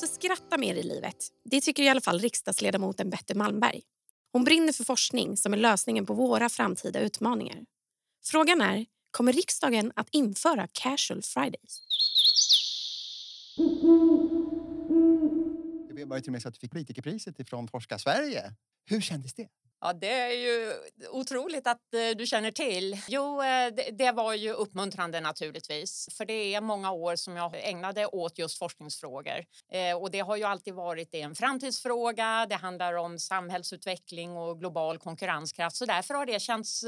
måste 0.00 0.14
skratta 0.14 0.58
mer 0.58 0.74
i 0.74 0.82
livet. 0.82 1.16
Det 1.44 1.60
tycker 1.60 1.82
i 1.82 1.88
alla 1.88 2.00
fall 2.00 2.18
riksdagsledamoten 2.18 3.10
Betty 3.10 3.34
Malmberg. 3.34 3.82
Hon 4.32 4.44
brinner 4.44 4.72
för 4.72 4.84
forskning 4.84 5.36
som 5.36 5.52
är 5.52 5.56
lösningen 5.56 6.06
på 6.06 6.14
våra 6.14 6.48
framtida 6.48 7.00
utmaningar. 7.00 7.64
Frågan 8.24 8.60
är, 8.60 8.86
kommer 9.10 9.32
riksdagen 9.32 9.92
att 9.96 10.08
införa 10.10 10.68
casual 10.72 11.22
fridays? 11.22 11.82
Det 16.00 16.06
var 16.06 16.16
ju 16.16 16.22
till 16.22 16.30
och 16.30 16.32
med 16.32 16.42
så 16.42 16.48
att 16.48 16.54
du 16.54 16.60
fick 16.60 16.70
politikerpriset 16.70 17.48
från 17.48 17.68
Forska 17.68 17.98
Sverige. 17.98 18.54
Hur 18.86 19.00
kändes 19.00 19.34
det? 19.34 19.48
Ja, 19.82 19.92
det 19.92 20.12
är 20.12 20.32
ju 20.32 20.72
otroligt 21.10 21.66
att 21.66 21.94
eh, 21.94 22.16
du 22.16 22.26
känner 22.26 22.50
till. 22.50 23.00
Jo, 23.08 23.42
eh, 23.42 23.72
det, 23.92 24.12
var 24.12 24.34
ju 24.34 24.52
uppmuntrande 24.52 25.20
naturligtvis. 25.20 26.08
För 26.12 26.24
det 26.24 26.54
är 26.54 26.60
många 26.60 26.92
år 26.92 27.16
som 27.16 27.36
jag 27.36 27.68
ägnade 27.68 28.06
åt 28.06 28.38
just 28.38 28.58
forskningsfrågor. 28.58 29.44
Eh, 29.72 29.96
och 29.96 30.10
det 30.10 30.20
har 30.20 30.36
ju 30.36 30.44
alltid 30.44 30.74
varit 30.74 31.14
en 31.14 31.34
framtidsfråga. 31.34 32.46
Det 32.48 32.54
handlar 32.54 32.94
om 32.94 33.18
samhällsutveckling 33.18 34.36
och 34.36 34.60
global 34.60 34.98
konkurrenskraft. 34.98 35.76
Så 35.76 35.86
därför 35.86 36.14
har 36.14 36.26
det 36.26 36.40
känts 36.40 36.84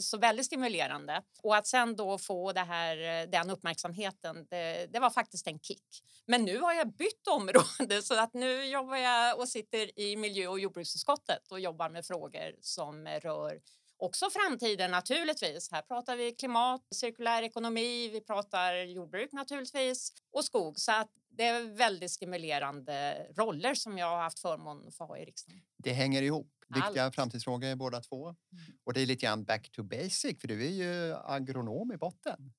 så 0.00 0.18
väldigt 0.18 0.46
stimulerande. 0.46 1.22
Och 1.42 1.56
att 1.56 1.66
sen 1.66 1.96
då 1.96 2.18
få 2.18 2.52
det 2.52 2.60
här, 2.60 3.26
den 3.26 3.50
uppmärksamheten, 3.50 4.46
det, 4.50 4.86
det 4.92 4.98
var 4.98 5.10
faktiskt 5.10 5.46
en 5.46 5.58
kick. 5.58 6.02
Men 6.26 6.44
nu 6.44 6.58
har 6.58 6.72
jag 6.72 6.92
bytt 6.92 7.26
område 7.26 8.02
så 8.02 8.20
att 8.20 8.34
nu 8.34 8.55
jobbar 8.64 8.96
jag 8.96 9.38
och 9.38 9.48
sitter 9.48 10.00
i 10.00 10.16
miljö 10.16 10.48
och 10.48 10.60
jordbruksutskottet 10.60 11.52
och 11.52 11.60
jobbar 11.60 11.88
med 11.88 12.06
frågor 12.06 12.16
frågor 12.16 12.54
som 12.60 13.06
rör 13.06 13.60
också 13.98 14.26
framtiden 14.30 14.90
naturligtvis. 14.90 15.70
Här 15.72 15.82
pratar 15.82 16.16
vi 16.16 16.32
klimat, 16.32 16.82
cirkulär 16.94 17.42
ekonomi, 17.42 18.08
vi 18.08 18.20
pratar 18.20 18.74
jordbruk 18.74 19.32
naturligtvis 19.32 20.12
och 20.32 20.44
skog. 20.44 20.78
Så 20.78 20.92
att 20.92 21.10
det 21.28 21.44
är 21.44 21.76
väldigt 21.76 22.10
stimulerande 22.10 23.26
roller 23.36 23.74
som 23.74 23.98
jag 23.98 24.06
har 24.06 24.22
haft 24.22 24.38
förmånen 24.38 24.88
att 24.88 24.94
få 24.94 25.04
ha 25.04 25.18
i 25.18 25.24
riksdagen. 25.24 25.60
Det 25.76 25.92
hänger 25.92 26.22
ihop. 26.22 26.52
Viktiga 26.68 27.04
Allt. 27.04 27.14
framtidsfrågor 27.14 27.74
båda 27.74 28.00
två. 28.00 28.26
Mm. 28.26 28.36
Och 28.84 28.92
det 28.92 29.00
är 29.00 29.06
lite 29.06 29.26
grann 29.26 29.44
back 29.44 29.70
to 29.72 29.82
basic 29.82 30.40
för 30.40 30.48
du 30.48 30.66
är 30.66 30.70
ju 30.70 31.14
agronom 31.24 31.92
i 31.92 31.96
botten. 31.96 32.52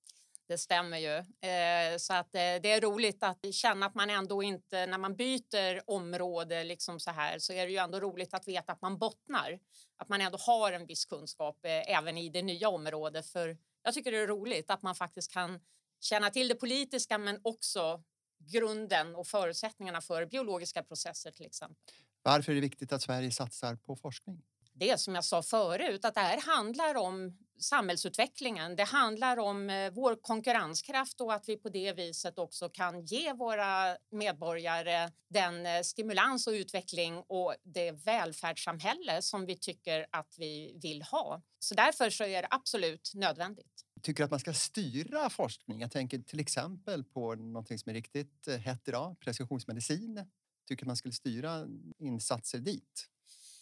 Det 0.47 0.57
stämmer 0.57 0.97
ju. 0.97 1.15
Eh, 1.49 1.97
så 1.97 2.13
att 2.13 2.35
eh, 2.35 2.39
det 2.39 2.71
är 2.71 2.81
roligt 2.81 3.23
att 3.23 3.53
känna 3.53 3.85
att 3.85 3.95
man 3.95 4.09
ändå 4.09 4.43
inte, 4.43 4.85
när 4.85 4.97
man 4.97 5.15
byter 5.15 5.89
område 5.89 6.63
liksom 6.63 6.99
så 6.99 7.11
här, 7.11 7.39
så 7.39 7.53
är 7.53 7.65
det 7.65 7.71
ju 7.71 7.77
ändå 7.77 7.99
roligt 7.99 8.33
att 8.33 8.47
veta 8.47 8.71
att 8.71 8.81
man 8.81 8.97
bottnar. 8.97 9.59
Att 9.97 10.09
man 10.09 10.21
ändå 10.21 10.37
har 10.37 10.71
en 10.71 10.85
viss 10.85 11.05
kunskap 11.05 11.65
eh, 11.65 11.97
även 11.97 12.17
i 12.17 12.29
det 12.29 12.41
nya 12.41 12.69
området. 12.69 13.27
För 13.27 13.57
jag 13.83 13.93
tycker 13.93 14.11
det 14.11 14.17
är 14.17 14.27
roligt 14.27 14.69
att 14.69 14.81
man 14.81 14.95
faktiskt 14.95 15.31
kan 15.31 15.59
känna 15.99 16.29
till 16.29 16.47
det 16.47 16.55
politiska 16.55 17.17
men 17.17 17.39
också 17.43 18.03
grunden 18.39 19.15
och 19.15 19.27
förutsättningarna 19.27 20.01
för 20.01 20.25
biologiska 20.25 20.83
processer 20.83 21.31
till 21.31 21.45
exempel. 21.45 21.77
Varför 22.23 22.51
är 22.51 22.55
det 22.55 22.61
viktigt 22.61 22.91
att 22.91 23.01
Sverige 23.01 23.31
satsar 23.31 23.75
på 23.75 23.95
forskning? 23.95 24.43
Det 24.79 24.99
som 24.99 25.15
jag 25.15 25.25
sa 25.25 25.43
förut, 25.43 26.05
att 26.05 26.13
det 26.15 26.21
här 26.21 26.41
handlar 26.41 26.95
om 26.95 27.37
samhällsutvecklingen. 27.59 28.75
Det 28.75 28.83
handlar 28.83 29.37
om 29.37 29.69
eh, 29.69 29.91
vår 29.91 30.15
konkurrenskraft 30.15 31.21
och 31.21 31.33
att 31.33 31.49
vi 31.49 31.57
på 31.57 31.69
det 31.69 31.93
viset 31.93 32.39
också 32.39 32.69
kan 32.69 33.05
ge 33.05 33.33
våra 33.33 33.97
medborgare 34.11 35.11
den 35.29 35.65
eh, 35.65 35.81
stimulans 35.81 36.47
och 36.47 36.51
utveckling 36.51 37.17
och 37.17 37.55
det 37.63 37.91
välfärdssamhälle 37.91 39.21
som 39.21 39.45
vi 39.45 39.57
tycker 39.57 40.05
att 40.11 40.35
vi 40.37 40.79
vill 40.81 41.01
ha. 41.01 41.41
Så 41.59 41.75
därför 41.75 42.09
så 42.09 42.23
är 42.23 42.41
det 42.41 42.47
absolut 42.51 43.11
nödvändigt. 43.15 43.85
Tycker 44.01 44.23
att 44.23 44.31
man 44.31 44.39
ska 44.39 44.53
styra 44.53 45.29
forskning? 45.29 45.81
Jag 45.81 45.91
tänker 45.91 46.19
till 46.19 46.39
exempel 46.39 47.03
på 47.03 47.35
något 47.35 47.67
som 47.67 47.89
är 47.89 47.93
riktigt 47.93 48.47
eh, 48.47 48.57
hett 48.57 48.87
idag, 48.87 49.19
precisionsmedicin. 49.19 50.25
Tycker 50.67 50.83
att 50.83 50.87
man 50.87 50.97
skulle 50.97 51.13
styra 51.13 51.67
insatser 51.97 52.59
dit? 52.59 53.07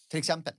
Till 0.07 0.19
exempel? 0.19 0.53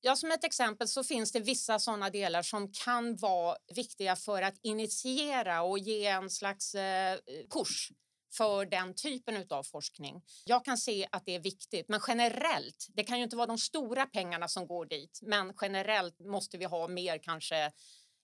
Ja, 0.00 0.16
som 0.16 0.30
ett 0.30 0.44
exempel 0.44 0.88
så 0.88 1.04
finns 1.04 1.32
det 1.32 1.40
vissa 1.40 1.78
sådana 1.78 2.10
delar 2.10 2.42
som 2.42 2.72
kan 2.72 3.16
vara 3.16 3.56
viktiga 3.74 4.16
för 4.16 4.42
att 4.42 4.58
initiera 4.62 5.62
och 5.62 5.78
ge 5.78 6.06
en 6.06 6.30
slags 6.30 6.74
eh, 6.74 7.18
push 7.54 7.92
för 8.36 8.66
den 8.66 8.94
typen 8.94 9.46
av 9.50 9.62
forskning. 9.62 10.22
Jag 10.44 10.64
kan 10.64 10.78
se 10.78 11.08
att 11.12 11.26
det 11.26 11.34
är 11.34 11.40
viktigt, 11.40 11.88
men 11.88 12.00
generellt, 12.08 12.86
det 12.88 13.04
kan 13.04 13.18
ju 13.18 13.24
inte 13.24 13.36
vara 13.36 13.46
de 13.46 13.58
stora 13.58 14.06
pengarna 14.06 14.48
som 14.48 14.66
går 14.66 14.86
dit, 14.86 15.20
men 15.22 15.52
generellt 15.60 16.20
måste 16.20 16.58
vi 16.58 16.64
ha 16.64 16.88
mer 16.88 17.18
kanske 17.18 17.72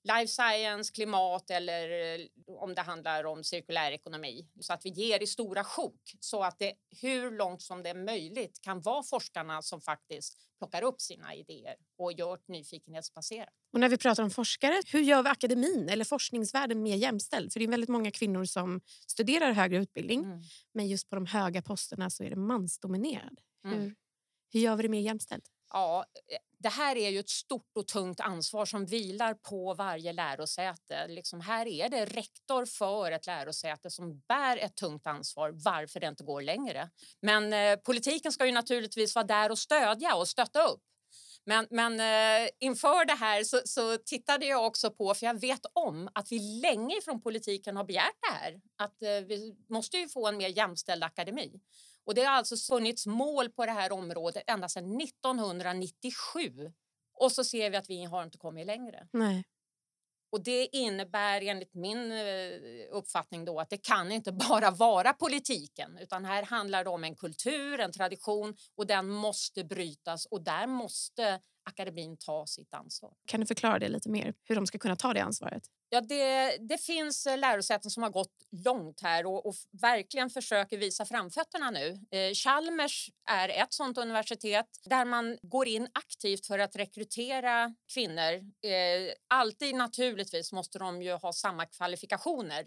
life 0.04 0.26
science, 0.26 0.92
klimat 0.92 1.50
eller 1.50 2.14
eh, 2.20 2.26
om 2.46 2.74
det 2.74 2.82
handlar 2.82 3.24
om 3.24 3.44
cirkulär 3.44 3.92
ekonomi. 3.92 4.46
Så 4.60 4.72
att 4.72 4.86
vi 4.86 4.90
ger 4.90 5.22
i 5.22 5.26
stora 5.26 5.64
sjok 5.64 6.16
så 6.20 6.42
att 6.42 6.58
det 6.58 6.72
hur 7.00 7.30
långt 7.30 7.62
som 7.62 7.82
det 7.82 7.90
är 7.90 7.94
möjligt 7.94 8.60
kan 8.62 8.80
vara 8.80 9.02
forskarna 9.02 9.62
som 9.62 9.80
faktiskt 9.80 10.38
plockar 10.58 10.82
upp 10.82 11.00
sina 11.00 11.34
idéer 11.34 11.74
och 11.98 12.12
gör 12.12 12.36
det 12.36 12.52
nyfikenhetsbaserat. 12.52 13.54
Och 13.72 13.80
när 13.80 13.88
vi 13.88 13.98
pratar 13.98 14.22
om 14.22 14.30
forskare, 14.30 14.82
hur 14.86 15.00
gör 15.00 15.22
vi 15.22 15.28
akademin 15.28 15.88
eller 15.88 16.04
forskningsvärlden 16.04 16.82
mer 16.82 16.96
jämställd? 16.96 17.52
För 17.52 17.60
det 17.60 17.66
är 17.66 17.70
väldigt 17.70 17.90
många 17.90 18.10
kvinnor 18.10 18.44
som 18.44 18.80
studerar 19.06 19.52
högre 19.52 19.78
utbildning 19.78 20.24
mm. 20.24 20.40
men 20.74 20.88
just 20.88 21.08
på 21.08 21.14
de 21.14 21.26
höga 21.26 21.62
posterna 21.62 22.10
så 22.10 22.24
är 22.24 22.30
det 22.30 22.36
mansdominerad. 22.36 23.40
Mm. 23.64 23.80
Hur, 23.80 23.94
hur 24.52 24.60
gör 24.60 24.76
vi 24.76 24.82
det 24.82 24.88
mer 24.88 25.00
jämställt? 25.00 25.51
Ja, 25.72 26.04
eh, 26.28 26.38
det 26.58 26.68
här 26.68 26.96
är 26.96 27.10
ju 27.10 27.18
ett 27.18 27.30
stort 27.30 27.76
och 27.76 27.86
tungt 27.88 28.20
ansvar 28.20 28.66
som 28.66 28.86
vilar 28.86 29.34
på 29.34 29.74
varje 29.74 30.12
lärosäte. 30.12 31.06
Liksom 31.08 31.40
här 31.40 31.66
är 31.66 31.88
det 31.88 32.04
rektor 32.04 32.64
för 32.64 33.12
ett 33.12 33.26
lärosäte 33.26 33.90
som 33.90 34.20
bär 34.28 34.56
ett 34.56 34.76
tungt 34.76 35.06
ansvar 35.06 35.50
varför 35.64 36.00
det 36.00 36.06
inte 36.06 36.24
går 36.24 36.42
längre. 36.42 36.90
Men 37.22 37.52
eh, 37.52 37.76
politiken 37.76 38.32
ska 38.32 38.46
ju 38.46 38.52
naturligtvis 38.52 39.14
vara 39.14 39.24
där 39.24 39.50
och 39.50 39.58
stödja 39.58 40.14
och 40.14 40.28
stötta 40.28 40.66
upp. 40.66 40.82
Men, 41.44 41.66
men 41.70 42.00
eh, 42.00 42.48
inför 42.58 43.04
det 43.04 43.14
här 43.14 43.44
så, 43.44 43.60
så, 43.64 43.96
tittade 43.96 44.46
jag 44.46 44.66
också 44.66 44.90
på, 44.90 45.14
för 45.14 45.26
jag 45.26 45.40
vet 45.40 45.66
om 45.72 46.08
att 46.14 46.32
vi 46.32 46.38
länge 46.38 47.00
från 47.04 47.22
politiken 47.22 47.76
har 47.76 47.84
begärt 47.84 48.18
det 48.20 48.34
här, 48.34 48.60
att 48.76 49.02
eh, 49.02 49.26
vi 49.28 49.54
måste 49.68 49.96
ju 49.96 50.08
få 50.08 50.26
en 50.26 50.36
mer 50.36 50.48
jämställd 50.48 51.04
akademi. 51.04 51.60
Och 52.04 52.14
det 52.14 52.22
har 52.22 52.32
alltså 52.32 52.56
funnits 52.56 53.06
mål 53.06 53.50
på 53.50 53.66
det 53.66 53.72
här 53.72 53.92
området 53.92 54.44
ända 54.46 54.68
sedan 54.68 55.00
1997. 55.00 56.72
Och 57.14 57.32
så 57.32 57.44
ser 57.44 57.70
vi 57.70 57.76
att 57.76 57.90
vi 57.90 58.04
har 58.04 58.22
inte 58.22 58.38
kommit 58.38 58.66
längre. 58.66 59.08
Nej. 59.12 59.44
Och 60.32 60.42
det 60.44 60.76
innebär 60.76 61.40
enligt 61.40 61.74
min 61.74 62.12
eh, 62.12 62.52
uppfattning 62.90 63.44
då 63.44 63.60
att 63.60 63.70
det 63.70 63.76
kan 63.76 64.12
inte 64.12 64.32
bara 64.48 64.70
vara 64.70 65.12
politiken 65.12 65.98
utan 66.00 66.24
här 66.24 66.42
handlar 66.42 66.84
det 66.84 66.90
om 66.90 67.04
en 67.04 67.16
kultur, 67.16 67.80
en 67.80 67.92
tradition 67.92 68.54
och 68.76 68.86
den 68.86 69.08
måste 69.08 69.64
brytas 69.64 70.26
och 70.26 70.44
där 70.44 70.66
måste 70.66 71.40
akademin 71.64 72.16
ta 72.16 72.46
sitt 72.46 72.74
ansvar. 72.74 73.12
Kan 73.26 73.40
du 73.40 73.46
förklara 73.46 73.78
det 73.78 73.88
lite 73.88 74.08
mer, 74.08 74.34
hur 74.44 74.54
de 74.54 74.66
ska 74.66 74.78
kunna 74.78 74.96
ta 74.96 75.12
det 75.12 75.22
ansvaret? 75.22 75.62
Ja, 75.94 76.00
det, 76.00 76.56
det 76.60 76.78
finns 76.78 77.26
eh, 77.26 77.38
lärosäten 77.38 77.90
som 77.90 78.02
har 78.02 78.10
gått 78.10 78.32
långt 78.64 79.00
här 79.00 79.26
och, 79.26 79.46
och 79.46 79.54
verkligen 79.82 80.30
försöker 80.30 80.78
visa 80.78 81.04
framfötterna 81.04 81.70
nu. 81.70 81.98
Eh, 82.10 82.34
Chalmers 82.34 83.10
är 83.28 83.48
ett 83.48 83.72
sådant 83.72 83.98
universitet 83.98 84.66
där 84.84 85.04
man 85.04 85.38
går 85.42 85.68
in 85.68 85.88
aktivt 85.92 86.46
för 86.46 86.58
att 86.58 86.76
rekrytera 86.76 87.74
kvinnor. 87.94 88.32
Eh, 88.64 89.12
alltid 89.28 89.74
naturligtvis 89.74 90.52
måste 90.52 90.78
de 90.78 91.02
ju 91.02 91.12
ha 91.12 91.32
samma 91.32 91.66
kvalifikationer. 91.66 92.64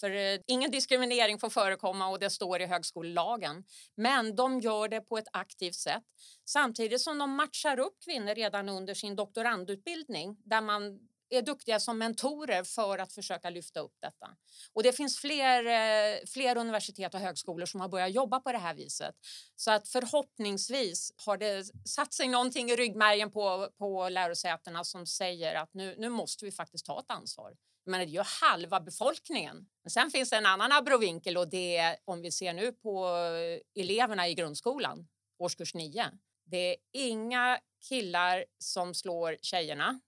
För 0.00 0.10
eh, 0.10 0.40
ingen 0.46 0.70
diskriminering 0.70 1.38
får 1.38 1.50
förekomma 1.50 2.08
och 2.08 2.18
det 2.18 2.30
står 2.30 2.62
i 2.62 2.66
högskolelagen. 2.66 3.64
Men 3.96 4.36
de 4.36 4.60
gör 4.60 4.88
det 4.88 5.00
på 5.00 5.18
ett 5.18 5.28
aktivt 5.32 5.74
sätt 5.74 6.02
samtidigt 6.44 7.00
som 7.00 7.18
de 7.18 7.30
matchar 7.30 7.78
upp 7.78 7.94
kvinnor 8.04 8.34
redan 8.34 8.68
under 8.68 8.94
sin 8.94 9.16
doktorandutbildning 9.16 10.36
där 10.44 10.60
man 10.60 10.98
är 11.36 11.42
duktiga 11.42 11.80
som 11.80 11.98
mentorer 11.98 12.64
för 12.64 12.98
att 12.98 13.12
försöka 13.12 13.50
lyfta 13.50 13.80
upp 13.80 13.94
detta. 14.00 14.36
Och 14.72 14.82
det 14.82 14.92
finns 14.92 15.18
fler, 15.18 15.66
eh, 15.66 16.18
fler 16.26 16.56
universitet 16.56 17.14
och 17.14 17.20
högskolor 17.20 17.66
som 17.66 17.80
har 17.80 17.88
börjat 17.88 18.12
jobba 18.12 18.40
på 18.40 18.52
det 18.52 18.58
här 18.58 18.74
viset. 18.74 19.14
Så 19.56 19.70
att 19.70 19.88
förhoppningsvis 19.88 21.12
har 21.16 21.36
det 21.36 21.64
satt 21.88 22.12
sig 22.14 22.28
någonting 22.28 22.70
i 22.70 22.76
ryggmärgen 22.76 23.30
på, 23.30 23.68
på 23.78 24.08
lärosätena 24.08 24.84
som 24.84 25.06
säger 25.06 25.54
att 25.54 25.74
nu, 25.74 25.94
nu 25.98 26.08
måste 26.08 26.44
vi 26.44 26.52
faktiskt 26.52 26.86
ta 26.86 27.00
ett 27.00 27.10
ansvar. 27.10 27.56
Men 27.86 28.00
det 28.00 28.06
är 28.06 28.08
ju 28.08 28.22
halva 28.40 28.80
befolkningen. 28.80 29.66
Men 29.82 29.90
sen 29.90 30.10
finns 30.10 30.30
det 30.30 30.36
en 30.36 30.46
annan 30.46 30.72
abrovinkel 30.72 31.36
och 31.36 31.48
det 31.48 31.76
är 31.76 31.96
om 32.04 32.22
vi 32.22 32.32
ser 32.32 32.52
nu 32.52 32.72
på 32.72 33.06
eh, 33.06 33.82
eleverna 33.82 34.28
i 34.28 34.34
grundskolan, 34.34 35.08
årskurs 35.38 35.74
9. 35.74 36.04
Det 36.44 36.70
är 36.70 36.76
inga 36.92 37.58
killar 37.88 38.44
som 38.58 38.94
slår 38.94 39.36
tjejerna 39.42 40.00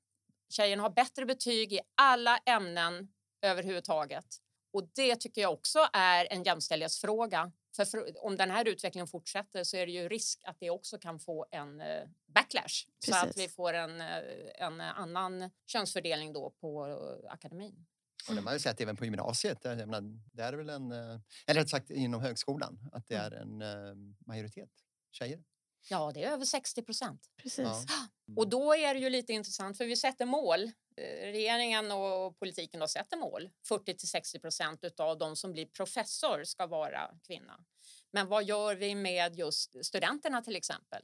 Tjejerna 0.48 0.82
har 0.82 0.90
bättre 0.90 1.26
betyg 1.26 1.72
i 1.72 1.80
alla 1.94 2.38
ämnen 2.38 3.08
överhuvudtaget. 3.42 4.26
Och 4.72 4.88
det 4.94 5.16
tycker 5.16 5.40
jag 5.40 5.52
också 5.52 5.78
är 5.92 6.32
en 6.32 6.42
jämställdhetsfråga. 6.42 7.52
För, 7.76 7.84
för 7.84 8.24
om 8.24 8.36
den 8.36 8.50
här 8.50 8.68
utvecklingen 8.68 9.06
fortsätter 9.06 9.64
så 9.64 9.76
är 9.76 9.86
det 9.86 9.92
ju 9.92 10.08
risk 10.08 10.40
att 10.44 10.56
det 10.60 10.70
också 10.70 10.98
kan 10.98 11.18
få 11.20 11.46
en 11.50 11.80
eh, 11.80 12.08
backlash. 12.26 12.64
Precis. 12.64 13.20
Så 13.20 13.26
att 13.26 13.36
vi 13.36 13.48
får 13.48 13.72
en, 13.72 14.00
eh, 14.00 14.18
en 14.54 14.80
annan 14.80 15.50
könsfördelning 15.66 16.32
då 16.32 16.50
på 16.50 16.84
akademin. 17.30 17.86
Och 18.28 18.34
det 18.34 18.40
har 18.40 18.44
man 18.44 18.52
ju 18.52 18.58
sett 18.60 18.80
även 18.80 18.96
på 18.96 19.04
gymnasiet. 19.04 19.58
Jag 19.62 19.78
menar, 19.78 20.20
det 20.32 20.42
är 20.42 20.52
väl 20.52 20.68
en, 20.68 20.92
eh, 20.92 21.20
eller 21.46 21.60
rätt 21.60 21.68
sagt 21.68 21.90
inom 21.90 22.20
högskolan, 22.20 22.88
att 22.92 23.06
det 23.06 23.16
Mm. 23.16 23.32
är 23.32 23.36
en 23.40 23.62
eh, 23.62 23.94
majoritet 24.26 24.70
tjejer. 25.10 25.44
Ja, 25.88 26.10
det 26.14 26.24
är 26.24 26.30
över 26.32 26.44
60 26.44 26.82
procent. 26.82 27.26
Precis. 27.36 27.58
Ja. 27.88 28.06
Och 28.36 28.48
då 28.48 28.74
är 28.74 28.94
det 28.94 29.00
ju 29.00 29.10
lite 29.10 29.32
intressant 29.32 29.76
för 29.78 29.84
vi 29.84 29.96
sätter 29.96 30.26
mål. 30.26 30.62
Eh, 30.96 31.02
Regeringen 31.32 31.92
och 31.92 32.38
politiken 32.38 32.80
då 32.80 32.88
sätter 32.88 33.16
mål. 33.16 33.50
40 33.68 33.94
till 33.96 34.08
60 34.08 34.38
procent 34.40 35.00
av 35.00 35.18
de 35.18 35.36
som 35.36 35.52
blir 35.52 35.66
professor 35.66 36.44
ska 36.44 36.66
vara 36.66 37.10
kvinna. 37.26 37.64
Men 38.12 38.28
vad 38.28 38.44
gör 38.44 38.74
vi 38.74 38.94
med 38.94 39.36
just 39.38 39.84
studenterna 39.86 40.42
till 40.42 40.56
exempel? 40.56 41.02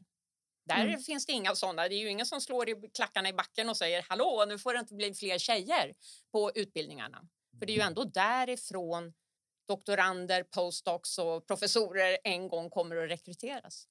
Där 0.64 0.86
Mm. 0.86 1.00
finns 1.00 1.26
det 1.26 1.32
inga 1.32 1.54
sådana. 1.54 1.88
Det 1.88 1.94
är 1.94 1.98
ju 1.98 2.08
ingen 2.10 2.26
som 2.26 2.40
slår 2.40 2.68
i 2.68 2.90
klackarna 2.94 3.28
i 3.28 3.32
backen 3.32 3.68
och 3.68 3.76
säger 3.76 4.04
hallå, 4.08 4.44
nu 4.48 4.58
får 4.58 4.74
det 4.74 4.80
inte 4.80 4.94
bli 4.94 5.14
fler 5.14 5.38
tjejer 5.38 5.94
på 6.32 6.52
utbildningarna. 6.54 7.28
För 7.58 7.66
det 7.66 7.72
är 7.72 7.74
ju 7.74 7.82
ändå 7.82 8.04
därifrån 8.04 9.14
doktorander, 9.68 10.42
postdocs 10.42 11.18
och 11.18 11.46
professorer 11.46 12.18
en 12.24 12.48
gång 12.48 12.70
kommer 12.70 12.96
att 12.96 13.10
rekryteras. 13.10 13.88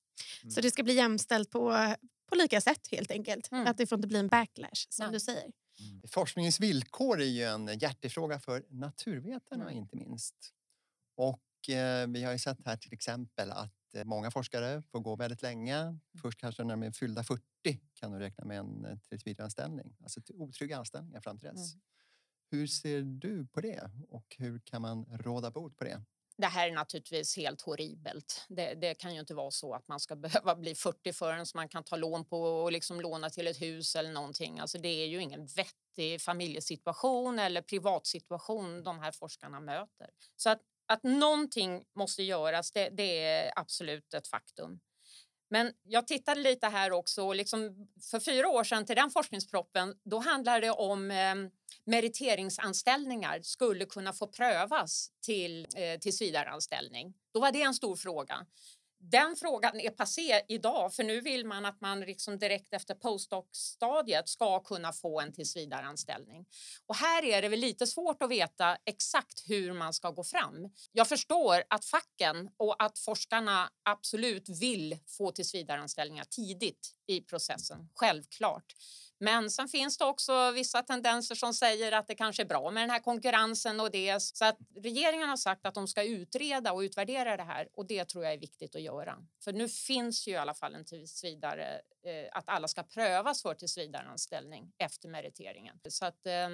Så 0.50 0.62
det 0.62 0.72
ska 0.72 0.84
bli 0.84 0.94
jämställt 0.94 1.50
på, 1.52 1.96
på 2.30 2.36
lika 2.36 2.62
sätt 2.62 2.88
helt 2.92 3.12
enkelt. 3.12 3.52
Mm. 3.52 3.68
Att 3.68 3.78
det 3.78 3.88
får 3.88 3.96
inte 3.98 4.08
bli 4.08 4.20
en 4.20 4.28
backlash 4.28 4.86
som 4.90 5.06
Ja. 5.06 5.12
du 5.12 5.20
säger. 5.20 5.52
Forskningens 6.08 6.60
villkor 6.60 7.22
är 7.22 7.26
ju 7.26 7.44
en 7.44 7.68
hjärtefråga 7.80 8.40
för 8.40 8.66
naturvetarna 8.70 9.64
Mm. 9.64 9.78
inte 9.78 9.96
minst. 9.96 10.36
Och 11.16 11.70
eh, 11.70 12.08
vi 12.08 12.24
har 12.24 12.32
ju 12.32 12.40
sett 12.40 12.58
här 12.66 12.78
till 12.78 12.94
exempel 12.94 13.52
att 13.52 13.96
eh, 13.96 14.04
många 14.06 14.32
forskare 14.32 14.82
får 14.82 15.00
gå 15.00 15.16
väldigt 15.16 15.42
länge. 15.42 15.98
Först 16.22 16.40
kanske 16.40 16.64
när 16.64 16.74
de 16.76 16.84
är 16.84 16.92
fyllda 16.92 17.24
40 17.24 17.44
kan 17.94 18.12
de 18.12 18.20
räkna 18.20 18.46
med 18.46 18.58
en 18.60 18.86
eh, 18.86 18.98
tillsvidareanställning. 18.98 19.96
Alltså 20.04 20.22
otrygga 20.34 20.78
anställningar 20.78 21.22
fram 21.22 21.40
till 21.40 21.48
dess. 21.50 21.74
Mm. 21.74 21.82
Hur 22.52 22.68
ser 22.68 23.02
du 23.02 23.48
på 23.48 23.62
det 23.62 23.92
och 24.10 24.36
hur 24.38 24.60
kan 24.60 24.82
man 24.82 25.06
råda 25.06 25.52
bot 25.52 25.78
på 25.78 25.84
det? 25.84 26.02
Det 26.40 26.48
här 26.48 26.68
är 26.68 26.72
naturligtvis 26.72 27.38
helt 27.38 27.62
horribelt. 27.62 28.46
Det, 28.50 28.74
det 28.74 28.94
kan 28.94 29.14
ju 29.14 29.20
inte 29.20 29.34
vara 29.34 29.52
så 29.52 29.74
att 29.74 29.88
man 29.88 30.00
ska 30.00 30.16
behöva 30.26 30.56
bli 30.56 30.76
40 30.76 31.14
förrän 31.14 31.46
man 31.56 31.70
kan 31.70 31.84
ta 31.84 31.96
lån 31.96 32.26
på 32.26 32.42
och 32.42 32.72
liksom 32.72 33.02
låna 33.02 33.30
till 33.30 33.48
ett 33.48 33.62
hus 33.62 33.96
eller 33.96 34.12
någonting. 34.12 34.60
Alltså 34.60 34.78
det 34.78 34.90
är 34.90 35.08
ju 35.08 35.22
ingen 35.22 35.46
vettig 35.46 36.22
familjesituation 36.22 37.40
eller 37.40 37.62
privatsituation 37.62 38.84
de 38.84 39.00
här 39.00 39.12
forskarna 39.12 39.60
möter. 39.60 40.10
Så 40.36 40.50
att, 40.50 40.62
att 40.86 41.04
någonting 41.04 41.84
måste 41.96 42.24
göras, 42.24 42.72
det, 42.72 42.90
det 42.90 43.24
är 43.24 43.52
absolut 43.56 44.14
ett 44.14 44.28
faktum. 44.28 44.80
Men 45.50 45.74
jag 45.84 46.08
tittade 46.08 46.42
lite 46.42 46.68
här 46.68 46.92
också. 46.92 47.24
och 47.24 47.36
Liksom 47.36 47.88
för 48.12 48.20
fyra 48.20 48.50
år 48.50 48.64
sedan 48.64 48.86
till 48.86 48.96
den 48.96 49.12
forskningsproppen, 49.12 49.96
då 50.04 50.20
handlade 50.20 50.60
det 50.60 50.72
om 50.72 51.12
eh, 51.12 51.36
meriteringsanställningar 51.86 53.42
skulle 53.42 53.86
kunna 53.86 54.14
få 54.14 54.28
prövas 54.28 55.12
till 55.22 55.68
eh, 55.76 56.00
tillsvidareanställning. 56.00 57.14
Då 57.34 57.40
var 57.40 57.52
det 57.52 57.62
en 57.62 57.74
stor 57.74 57.96
fråga. 57.96 58.46
Den 59.02 59.36
frågan 59.36 59.80
är 59.80 59.90
passé 59.90 60.42
idag, 60.48 60.94
för 60.94 61.04
nu 61.04 61.22
vill 61.22 61.46
man 61.46 61.66
att 61.66 61.82
man 61.82 62.00
liksom 62.00 62.38
direkt 62.38 62.74
efter 62.74 62.96
postdoc-stadiet 62.96 64.30
ska 64.30 64.60
kunna 64.60 64.94
få 64.94 65.22
en 65.22 65.34
tillsvidareanställning. 65.34 66.46
Och 66.88 66.96
här 66.96 67.24
är 67.24 67.42
det 67.42 67.50
väl 67.50 67.60
lite 67.60 67.88
svårt 67.88 68.24
att 68.24 68.30
veta 68.30 68.78
exakt 68.86 69.50
hur 69.50 69.74
man 69.74 69.94
ska 69.94 70.12
gå 70.12 70.24
fram. 70.24 70.70
Jag 70.92 71.08
förstår 71.08 71.64
att 71.70 71.86
facken 71.86 72.50
och 72.58 72.84
att 72.84 73.00
forskarna 73.00 73.70
absolut 73.84 74.50
vill 74.62 74.98
få 75.08 75.32
tillsvidareanställningar 75.32 76.24
tidigt 76.24 76.96
i 77.08 77.22
processen, 77.22 77.90
självklart. 77.96 78.74
Men 79.20 79.52
sen 79.52 79.68
finns 79.68 79.98
det 79.98 80.06
också 80.06 80.52
vissa 80.52 80.84
tendenser 80.84 81.36
som 81.36 81.54
säger 81.54 81.92
att 81.92 82.08
det 82.08 82.16
kanske 82.16 82.44
är 82.44 82.46
bra 82.46 82.72
med 82.72 82.84
den 82.84 82.90
här 82.90 83.00
konkurrensen 83.00 83.80
och 83.80 83.92
det. 83.92 84.22
Så 84.22 84.46
att 84.46 84.58
regeringen 84.76 85.30
har 85.30 85.38
sagt 85.38 85.66
att 85.66 85.74
de 85.74 85.88
ska 85.88 86.04
utreda 86.04 86.74
och 86.74 86.80
utvärdera 86.80 87.38
det 87.38 87.44
här 87.44 87.68
och 87.74 87.88
det 87.88 88.06
tror 88.06 88.24
jag 88.24 88.34
är 88.34 88.38
viktigt 88.38 88.76
att 88.76 88.82
göra. 88.82 89.18
För 89.44 89.54
nu 89.54 89.70
finns 89.70 90.28
ju 90.28 90.32
i 90.32 90.38
alla 90.38 90.54
fall 90.54 90.76
en 90.76 90.86
tillsvidare, 90.86 91.82
eh, 92.06 92.30
att 92.32 92.50
alla 92.50 92.68
ska 92.68 92.84
prövas 92.84 93.42
för 93.42 93.54
tillsvidareanställning 93.54 94.72
efter 94.78 95.10
meriteringen. 95.10 95.80
Så 95.90 96.06
att 96.06 96.26
eh, 96.26 96.50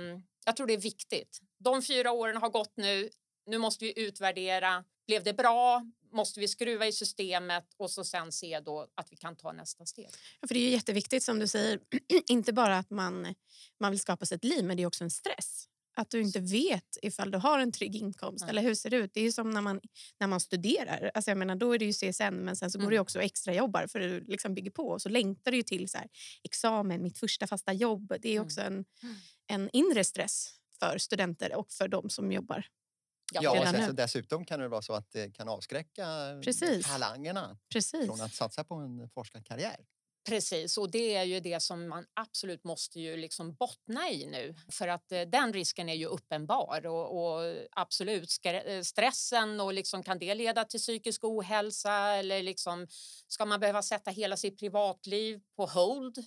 jag 0.45 0.55
tror 0.57 0.67
det 0.67 0.73
är 0.73 0.77
viktigt. 0.77 1.39
De 1.57 1.81
fyra 1.81 2.11
åren 2.11 2.37
har 2.37 2.49
gått 2.49 2.77
nu. 2.77 3.09
Nu 3.45 3.57
måste 3.57 3.85
vi 3.85 3.99
utvärdera. 3.99 4.83
Blev 5.07 5.23
det 5.23 5.33
bra? 5.33 5.85
Måste 6.11 6.39
vi 6.39 6.47
skruva 6.47 6.87
i 6.87 6.91
systemet 6.91 7.65
och 7.77 7.91
så 7.91 8.03
sen 8.03 8.31
se 8.31 8.59
då 8.59 8.87
att 8.95 9.11
vi 9.11 9.15
kan 9.15 9.35
ta 9.35 9.51
nästa 9.51 9.85
steg. 9.85 10.09
Ja, 10.41 10.47
för 10.47 10.53
det 10.55 10.59
är 10.59 10.69
jätteviktigt 10.69 11.23
som 11.23 11.39
du 11.39 11.47
säger, 11.47 11.79
inte 12.29 12.53
bara 12.53 12.77
att 12.77 12.89
man, 12.89 13.35
man 13.79 13.91
vill 13.91 13.99
skapa 13.99 14.25
sig 14.25 14.35
ett 14.35 14.43
liv 14.43 14.63
men 14.65 14.77
det 14.77 14.83
är 14.83 14.87
också 14.87 15.03
en 15.03 15.11
stress. 15.11 15.67
Att 15.97 16.09
du 16.09 16.21
inte 16.21 16.39
vet 16.39 16.97
ifall 17.01 17.31
du 17.31 17.37
har 17.37 17.59
en 17.59 17.71
trygg 17.71 17.95
inkomst 17.95 18.41
Nej. 18.41 18.49
eller 18.49 18.61
hur 18.61 18.75
ser 18.75 18.89
det 18.89 18.97
ut. 18.97 19.11
Det 19.13 19.21
är 19.21 19.31
som 19.31 19.51
när 19.51 19.61
man, 19.61 19.81
när 20.19 20.27
man 20.27 20.39
studerar. 20.39 21.11
Alltså 21.13 21.31
jag 21.31 21.37
menar, 21.37 21.55
då 21.55 21.75
är 21.75 21.79
det 21.79 21.85
ju 21.85 21.93
CSN 21.93 22.35
men 22.35 22.55
sen 22.55 22.71
så 22.71 22.77
går 22.77 22.83
Mm. 22.83 22.91
du 22.93 22.99
också 22.99 23.21
extra 23.21 23.53
jobbar 23.53 23.87
för 23.87 23.99
du 23.99 24.19
liksom 24.27 24.53
bygger 24.53 24.71
på 24.71 24.87
och 24.87 25.01
så 25.01 25.09
längtar 25.09 25.51
du 25.51 25.63
till 25.63 25.89
så 25.89 25.97
här, 25.97 26.07
examen, 26.43 27.03
mitt 27.03 27.17
första 27.19 27.47
fasta 27.47 27.73
jobb. 27.73 28.13
Det 28.21 28.29
är 28.29 28.33
Mm. 28.33 28.45
också 28.45 28.61
en, 28.61 28.73
Mm. 29.03 29.15
en 29.47 29.69
inre 29.73 30.03
stress 30.03 30.49
för 30.79 30.97
studenter 30.97 31.55
och 31.55 31.71
för 31.71 31.87
de 31.87 32.09
som 32.09 32.31
jobbar. 32.31 32.65
Ja, 33.33 33.59
och 33.61 33.67
sen, 33.67 33.85
så 33.85 33.91
dessutom 33.91 34.45
kan 34.45 34.59
det 34.59 34.67
vara 34.67 34.81
så 34.81 34.93
att 34.93 35.11
det 35.11 35.31
kan 35.35 35.49
avskräcka 35.49 36.07
Precis. 36.43 36.87
talangerna 36.87 37.57
Precis. 37.73 38.05
från 38.05 38.21
att 38.21 38.33
satsa 38.33 38.63
på 38.63 38.75
en 38.75 39.09
forskarkarriär. 39.09 39.85
Precis, 40.25 40.77
och 40.77 40.91
det 40.91 41.15
är 41.15 41.23
ju 41.23 41.39
det 41.39 41.59
som 41.59 41.87
man 41.87 42.05
absolut 42.13 42.63
måste 42.63 42.99
ju 42.99 43.17
liksom 43.17 43.53
bottna 43.53 44.09
i 44.09 44.25
nu. 44.25 44.55
För 44.71 44.87
att 44.87 45.11
eh, 45.11 45.21
den 45.21 45.53
risken 45.53 45.89
är 45.89 45.93
ju 45.93 46.05
uppenbar 46.05 46.85
och, 46.85 47.37
och 47.37 47.55
absolut 47.71 48.29
eh, 48.43 48.81
stressen 48.81 49.59
och 49.59 49.73
liksom 49.73 50.03
kan 50.03 50.19
det 50.19 50.35
leda 50.35 50.65
till 50.65 50.79
psykisk 50.79 51.23
ohälsa 51.23 51.93
eller 51.93 52.43
liksom 52.43 52.87
ska 53.27 53.45
man 53.45 53.59
behöva 53.59 53.81
sätta 53.81 54.11
hela 54.11 54.37
sitt 54.37 54.59
privatliv 54.59 55.41
på 55.55 55.65
hold 55.65 56.17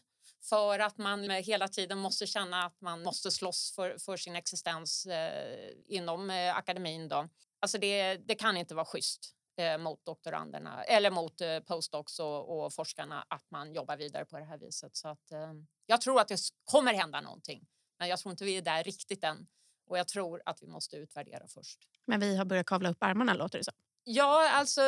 för 0.48 0.78
att 0.78 0.98
man 0.98 1.30
hela 1.30 1.68
tiden 1.68 1.98
måste 1.98 2.26
känna 2.26 2.64
att 2.64 2.80
man 2.80 3.02
måste 3.02 3.30
slåss 3.30 3.72
för, 3.76 3.98
för 3.98 4.16
sin 4.16 4.36
existens 4.36 5.06
eh, 5.06 5.70
inom 5.86 6.30
eh, 6.30 6.56
akademin. 6.56 7.08
Då. 7.08 7.28
Alltså 7.60 7.78
det, 7.78 8.16
det 8.16 8.34
kan 8.34 8.56
inte 8.56 8.74
vara 8.74 8.84
schysst 8.84 9.34
eh, 9.56 9.78
mot 9.78 10.04
doktoranderna 10.04 10.84
eller 10.84 11.10
mot 11.10 11.40
eh, 11.40 11.60
postdocs 11.60 12.18
och, 12.18 12.64
och 12.64 12.74
forskarna 12.74 13.24
att 13.28 13.50
man 13.50 13.74
jobbar 13.74 13.96
vidare 13.96 14.24
på 14.24 14.38
det 14.38 14.44
här 14.44 14.58
viset. 14.58 14.96
Så 14.96 15.08
att, 15.08 15.32
eh, 15.32 15.52
jag 15.86 16.00
tror 16.00 16.20
att 16.20 16.28
det 16.28 16.40
kommer 16.64 16.94
hända 16.94 17.20
någonting, 17.20 17.66
men 17.98 18.08
jag 18.08 18.18
tror 18.18 18.30
inte 18.30 18.44
vi 18.44 18.56
är 18.56 18.62
där 18.62 18.84
riktigt 18.84 19.24
än. 19.24 19.46
Och 19.86 19.98
jag 19.98 20.08
tror 20.08 20.42
att 20.44 20.62
vi 20.62 20.66
måste 20.66 20.96
utvärdera 20.96 21.48
först. 21.48 21.78
Men 22.06 22.20
vi 22.20 22.36
har 22.36 22.44
börjat 22.44 22.66
kavla 22.66 22.90
upp 22.90 23.02
armarna 23.02 23.34
låter 23.34 23.58
det 23.58 23.64
som. 23.64 23.74
Ja, 24.10 24.48
alltså 24.50 24.82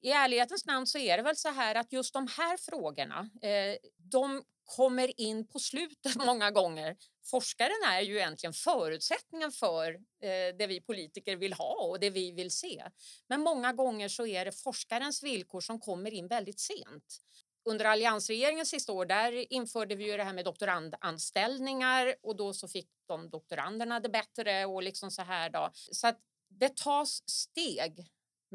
i 0.00 0.10
ärlighetens 0.10 0.66
namn 0.66 0.86
så 0.86 0.98
är 0.98 1.16
det 1.16 1.22
väl 1.22 1.36
så 1.36 1.48
här 1.48 1.74
att 1.74 1.92
just 1.92 2.14
de 2.14 2.28
här 2.36 2.56
frågorna, 2.56 3.30
eh, 3.42 3.76
de 3.96 4.42
kommer 4.64 5.20
in 5.20 5.48
på 5.48 5.58
slutet 5.58 6.16
många 6.26 6.50
gånger. 6.50 6.96
Forskaren 7.30 7.82
är 7.92 8.00
ju 8.00 8.16
egentligen 8.16 8.52
förutsättningen 8.52 9.52
för 9.52 9.94
eh, 9.94 10.56
det 10.58 10.66
vi 10.66 10.80
politiker 10.80 11.36
vill 11.36 11.52
ha 11.52 11.74
och 11.74 12.00
det 12.00 12.10
vi 12.10 12.32
vill 12.32 12.50
se. 12.50 12.84
Men 13.28 13.40
många 13.40 13.72
gånger 13.72 14.08
så 14.08 14.26
är 14.26 14.44
det 14.44 14.52
forskarens 14.52 15.22
villkor 15.22 15.60
som 15.60 15.80
kommer 15.80 16.14
in 16.14 16.28
väldigt 16.28 16.60
sent. 16.60 17.18
Under 17.64 17.84
alliansregeringens 17.84 18.70
sista 18.70 18.92
år 18.92 19.06
där 19.06 19.52
införde 19.52 19.94
vi 19.94 20.10
ju 20.10 20.16
det 20.16 20.24
här 20.24 20.34
med 20.34 20.44
doktorandanställningar 20.44 22.14
och 22.22 22.36
då 22.36 22.52
så 22.52 22.68
fick 22.68 22.88
de 23.08 23.30
doktoranderna 23.30 24.00
det 24.00 24.08
bättre 24.08 24.66
och 24.66 24.82
liksom 24.82 25.10
så 25.10 25.22
här 25.22 25.50
då. 25.50 25.70
Så 25.74 26.06
att 26.06 26.18
det 26.48 26.76
tas 26.76 27.28
steg 27.28 28.06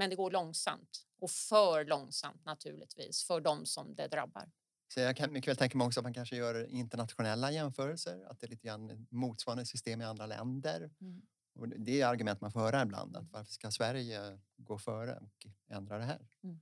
men 0.01 0.10
det 0.10 0.15
går 0.15 0.31
långsamt 0.31 1.05
och 1.20 1.31
för 1.31 1.86
långsamt 1.86 2.46
naturligtvis 2.46 3.24
för 3.24 3.41
de 3.41 3.65
som 3.65 3.96
det 3.96 4.08
drabbar. 4.08 4.51
Så 4.93 5.00
jag 5.00 5.17
kan 5.17 5.34
mycket 5.34 5.48
väl 5.48 5.55
tänka 5.55 5.77
mig 5.77 5.88
också 5.88 6.00
att 6.00 6.03
man 6.03 6.13
kanske 6.13 6.36
gör 6.36 6.70
internationella 6.70 7.51
jämförelser, 7.51 8.25
att 8.29 8.39
det 8.39 8.48
är 8.48 8.50
lite 8.50 8.67
grann 8.67 9.08
motsvarande 9.10 9.65
system 9.65 10.01
i 10.01 10.05
andra 10.05 10.25
länder. 10.25 10.91
Mm. 11.01 11.22
Och 11.55 11.67
det 11.67 12.01
är 12.01 12.08
argument 12.08 12.41
man 12.41 12.51
får 12.51 12.60
höra 12.60 12.81
ibland, 12.81 13.17
att 13.17 13.31
varför 13.31 13.51
ska 13.51 13.72
Sverige 13.72 14.39
gå 14.58 14.77
före 14.77 15.15
och 15.15 15.46
ändra 15.75 15.98
det 15.98 16.05
här? 16.05 16.27
Mm. 16.43 16.60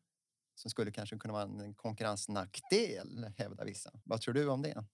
Som 0.60 0.72
skulle 0.72 0.92
kanske 0.92 1.18
kunna 1.18 1.34
vara 1.34 1.44
en 1.44 1.74
konkurrensnackdel, 1.74 3.32
hävdar 3.38 3.66
vissa. 3.66 3.92
Vad 4.04 4.22
tror 4.22 4.34
du 4.34 4.48
om 4.48 4.62
det? 4.62 4.86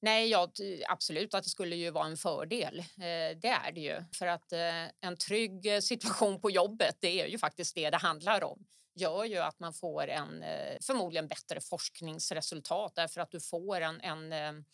Nej, 0.00 0.28
ja, 0.28 0.52
absolut 0.88 1.34
att 1.34 1.44
det 1.44 1.50
skulle 1.50 1.76
ju 1.76 1.90
vara 1.90 2.06
en 2.06 2.16
fördel. 2.16 2.78
Eh, 2.78 3.38
det 3.42 3.48
är 3.64 3.72
det 3.72 3.80
ju. 3.80 4.04
För 4.18 4.26
att 4.26 4.52
eh, 4.52 4.84
en 5.00 5.16
trygg 5.16 5.74
eh, 5.74 5.80
situation 5.80 6.40
på 6.40 6.50
jobbet, 6.50 6.96
det 7.00 7.20
är 7.20 7.26
ju 7.26 7.38
faktiskt 7.38 7.74
det 7.74 7.90
det 7.90 7.96
handlar 7.96 8.44
om 8.44 8.64
gör 8.94 9.24
ju 9.24 9.38
att 9.38 9.60
man 9.60 9.74
får 9.74 10.08
en 10.08 10.44
förmodligen 10.82 11.28
bättre 11.28 11.60
forskningsresultat 11.60 12.92
därför 12.94 13.20
att 13.20 13.30
du 13.30 13.40
får 13.40 13.80
en, 13.80 14.00
en 14.00 14.64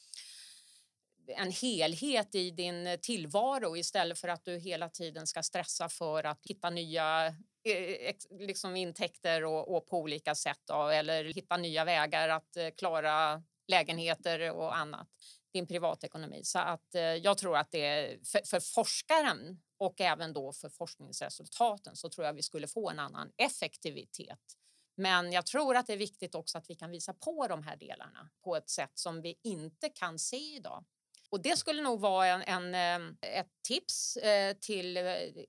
en 1.28 1.50
helhet 1.50 2.34
i 2.34 2.50
din 2.50 2.86
eh, 2.86 2.96
tillvaro 2.96 3.76
istället 3.76 4.18
för 4.18 4.28
att 4.28 4.44
du 4.44 4.58
hela 4.58 4.88
tiden 4.88 5.26
ska 5.26 5.42
stressa 5.42 5.88
för 5.88 6.24
att 6.24 6.46
hitta 6.46 6.70
nya 6.70 7.26
eh, 7.64 7.72
eh, 7.72 8.14
liksom 8.30 8.76
intäkter 8.76 9.44
och, 9.44 9.76
och 9.76 9.86
på 9.86 9.98
olika 9.98 10.34
sätt 10.34 10.60
då, 10.64 10.88
eller 10.88 11.24
hitta 11.24 11.56
nya 11.56 11.84
vägar 11.84 12.28
att 12.28 12.56
klara 12.76 13.42
lägenheter 13.68 14.52
och 14.52 14.76
annat. 14.76 15.08
din 15.52 15.66
privatekonomi. 15.66 16.44
Så 16.44 16.58
att 16.58 16.86
jag 17.22 17.38
tror 17.38 17.56
att 17.56 17.70
det 17.70 18.18
för, 18.28 18.40
för 18.46 18.60
forskaren 18.60 19.62
och 19.78 20.00
även 20.00 20.32
då 20.32 20.52
för 20.52 20.68
forskningsresultaten 20.68 21.96
så 21.96 22.08
tror 22.08 22.26
jag 22.26 22.34
vi 22.34 22.42
skulle 22.42 22.66
få 22.66 22.90
en 22.90 22.98
annan 22.98 23.30
effektivitet. 23.36 24.58
Men 24.96 25.32
jag 25.32 25.46
tror 25.46 25.76
att 25.76 25.86
det 25.86 25.92
är 25.92 25.98
viktigt 25.98 26.34
också 26.34 26.58
att 26.58 26.70
vi 26.70 26.74
kan 26.74 26.90
visa 26.90 27.14
på 27.14 27.46
de 27.48 27.62
här 27.62 27.76
delarna 27.76 28.30
på 28.44 28.56
ett 28.56 28.70
sätt 28.70 28.92
som 28.94 29.22
vi 29.22 29.38
inte 29.42 29.88
kan 29.88 30.18
se 30.18 30.56
idag. 30.56 30.84
Och 31.30 31.42
det 31.42 31.56
skulle 31.56 31.82
nog 31.82 32.00
vara 32.00 32.26
en, 32.26 32.42
en 32.42 32.74
ehm, 32.74 33.16
ett 33.22 33.50
tips 33.68 34.16
eh, 34.16 34.56
till 34.56 34.96
eh, 34.96 35.04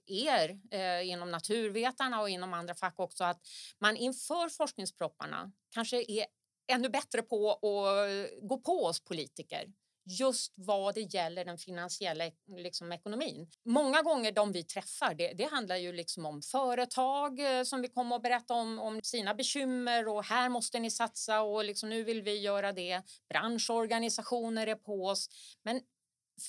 er 0.08 0.60
eh, 0.72 1.10
inom 1.10 1.32
naturvetarna 1.32 2.22
och 2.22 2.30
inom 2.30 2.54
andra 2.54 2.76
fack 2.76 3.00
också 3.00 3.24
att 3.24 3.42
man 3.80 3.98
inför 3.98 4.50
forskningspropparna 4.50 5.52
kanske 5.74 5.98
är 6.12 6.26
ännu 6.72 6.90
bättre 6.90 7.22
på 7.22 7.52
att 7.52 8.50
gå 8.50 8.58
på 8.58 8.86
oss 8.86 9.00
politiker 9.04 9.68
just 10.10 10.54
vad 10.56 10.96
det 10.96 11.02
gäller 11.02 11.46
den 11.46 11.58
finansiella 11.58 12.32
liksom, 12.58 12.92
ekonomin. 12.92 13.48
Många 13.66 14.02
gånger 14.02 14.32
de 14.32 14.52
vi 14.52 14.64
träffar, 14.64 15.14
det, 15.14 15.34
det 15.34 15.44
handlar 15.44 15.76
ju 15.76 15.94
liksom 15.94 16.26
om 16.26 16.42
företag 16.42 17.40
eh, 17.40 17.64
som 17.64 17.82
vi 17.82 17.88
kommer 17.88 18.16
att 18.16 18.22
berätta 18.22 18.54
om, 18.54 18.80
om 18.80 19.02
sina 19.04 19.34
bekymmer 19.34 20.08
och 20.08 20.24
här 20.24 20.50
måste 20.50 20.80
ni 20.80 20.92
satsa 20.92 21.42
och 21.42 21.66
liksom, 21.66 21.90
nu 21.90 22.04
vill 22.04 22.22
vi 22.22 22.40
göra 22.40 22.72
det. 22.72 23.02
Branschorganisationer 23.30 24.68
är 24.68 24.76
på 24.76 25.06
oss. 25.06 25.30
Men 25.64 25.82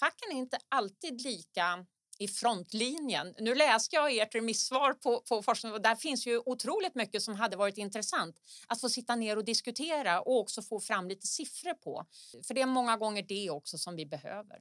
facken 0.01 0.31
är 0.33 0.37
inte 0.37 0.59
alltid 0.69 1.21
lika 1.21 1.87
i 2.21 2.29
frontlinjen. 2.29 3.35
Nu 3.39 3.55
läste 3.55 3.97
jag 3.97 4.17
ert 4.17 4.35
remissvar 4.35 4.93
på, 4.93 5.21
på 5.29 5.43
forskning 5.43 5.73
och 5.73 5.83
där 5.83 5.97
finns 5.97 6.27
ju 6.27 6.39
otroligt 6.47 6.95
mycket 6.95 7.23
som 7.23 7.35
hade 7.35 7.57
varit 7.57 7.79
intressant 7.79 8.37
att 8.67 8.81
få 8.81 8.89
sitta 8.89 9.17
ner 9.17 9.37
och 9.37 9.45
diskutera 9.45 10.21
och 10.21 10.39
också 10.41 10.63
få 10.63 10.81
fram 10.81 11.09
lite 11.09 11.27
siffror 11.27 11.75
på. 11.75 12.07
För 12.47 12.55
det 12.55 12.61
är 12.61 12.67
många 12.67 12.97
gånger 12.97 13.23
det 13.23 13.51
också 13.51 13.79
som 13.79 13.97
vi 13.97 14.07
behöver. 14.07 14.59